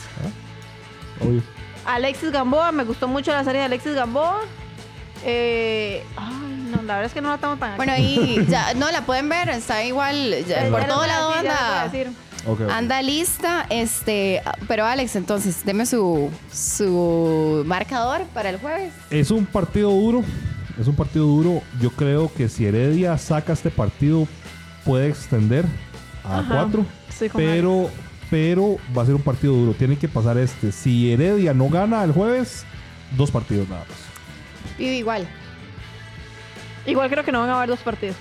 [1.20, 1.42] obvio.
[1.84, 4.40] Alexis Gamboa, me gustó mucho la serie de Alexis Gamboa.
[5.24, 8.90] Eh, ay, no, la verdad es que no la tengo tan Bueno, ahí ya, no
[8.90, 12.10] la pueden ver, está igual, ya, por todo lado anda decir.
[12.46, 12.70] Ok, ok.
[12.70, 18.92] Anda lista, este, pero Alex, entonces, deme su, su marcador para el jueves.
[19.10, 20.24] Es un partido duro.
[20.80, 21.62] Es un partido duro.
[21.80, 24.26] Yo creo que si Heredia saca este partido,
[24.86, 25.66] puede extender
[26.24, 26.48] a Ajá.
[26.48, 26.86] cuatro.
[27.30, 27.42] Con
[28.30, 29.74] Pero, va a ser un partido duro.
[29.74, 30.70] Tiene que pasar este.
[30.72, 32.64] Si Heredia no gana el jueves,
[33.16, 33.98] dos partidos nada más.
[34.78, 35.26] Vive igual.
[36.86, 38.16] Igual creo que no van a haber dos partidos.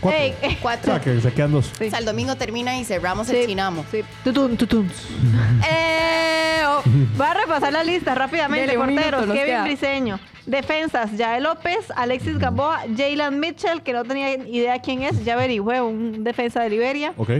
[0.00, 0.20] Cuatro.
[0.20, 0.92] Ey, eh, O Cuatro.
[0.92, 1.72] sea, que se quedan dos.
[1.72, 3.84] O sea, el domingo termina y cerramos el chinamo.
[3.90, 4.02] Sí.
[4.24, 4.92] Tutun, tutuns.
[5.70, 6.82] Eh, oh,
[7.20, 8.76] va a repasar la lista rápidamente.
[8.76, 9.62] Porteros, Kevin queda.
[9.64, 10.20] Briseño.
[10.46, 15.80] Defensas, Yael López, Alexis Gamboa, Jaylan Mitchell, que no tenía idea quién es, ya averigüé,
[15.82, 17.12] un defensa de Liberia.
[17.18, 17.30] Ok.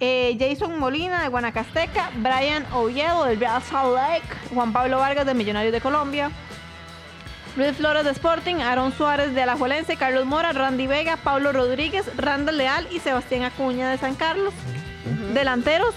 [0.00, 4.22] Eh, Jason Molina de Guanacasteca, Brian Oviedo del Real Salt Lake,
[4.54, 6.30] Juan Pablo Vargas de Millonarios de Colombia,
[7.56, 12.56] Luis Flores de Sporting, Aaron Suárez de Alajuelense, Carlos Mora, Randy Vega, Pablo Rodríguez, Randall
[12.58, 14.54] Leal y Sebastián Acuña de San Carlos.
[15.34, 15.94] Delanteros,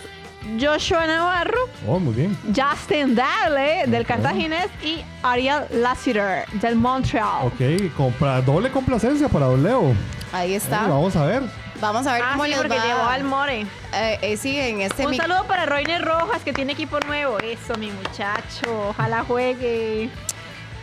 [0.60, 2.36] Joshua Navarro, Oh, muy bien.
[2.56, 7.46] Justin Dale del Cartaginés y Ariel Lassiter del Montreal.
[7.46, 9.94] Ok, compra, doble complacencia para Don Leo.
[10.34, 10.86] Ahí está.
[10.86, 11.44] Eh, vamos a ver.
[11.82, 12.86] Vamos a ver Ah, cómo sí, les porque va.
[12.86, 13.62] llevó al More.
[13.94, 17.40] Eh, eh, sí, en este Un saludo para Roiner Rojas, que tiene equipo nuevo.
[17.40, 18.90] Eso, mi muchacho.
[18.90, 20.10] Ojalá juegue.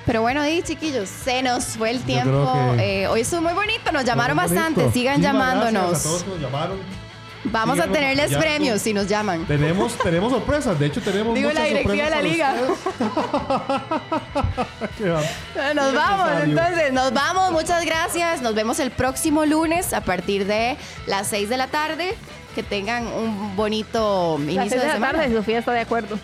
[0.04, 2.52] Pero bueno, di chiquillos, se nos fue el tiempo.
[2.76, 4.90] que- Eh, hoy estuvo muy bonito, nos llamaron bastante.
[4.90, 5.90] Sigan Muchísimas llamándonos.
[5.90, 6.78] gracias a todos que nos llamaron.
[7.44, 9.46] Vamos a tenerles premios si nos llaman.
[9.46, 10.78] Tenemos, tenemos sorpresas.
[10.78, 12.54] De hecho, tenemos Digo muchas la directiva de la liga.
[15.74, 17.52] Nos vamos, entonces, nos vamos.
[17.52, 18.42] Muchas gracias.
[18.42, 20.76] Nos vemos el próximo lunes a partir de
[21.06, 22.14] las 6 de la tarde.
[22.54, 25.18] Que tengan un bonito Las inicio de, de la semana.
[25.20, 26.18] tarde, Sofía está de acuerdo.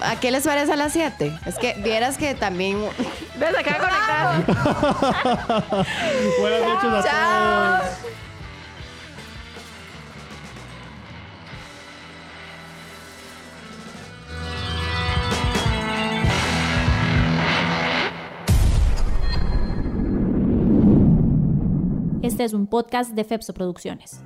[0.00, 1.38] ¿A qué les parece a las 7?
[1.46, 2.82] Es que vieras que también.
[3.38, 5.86] Ves, acaba de conectar.
[6.40, 7.78] Buenas noches a Chao.
[7.78, 7.90] todos.
[22.30, 24.22] Este es un podcast de Fepso Producciones.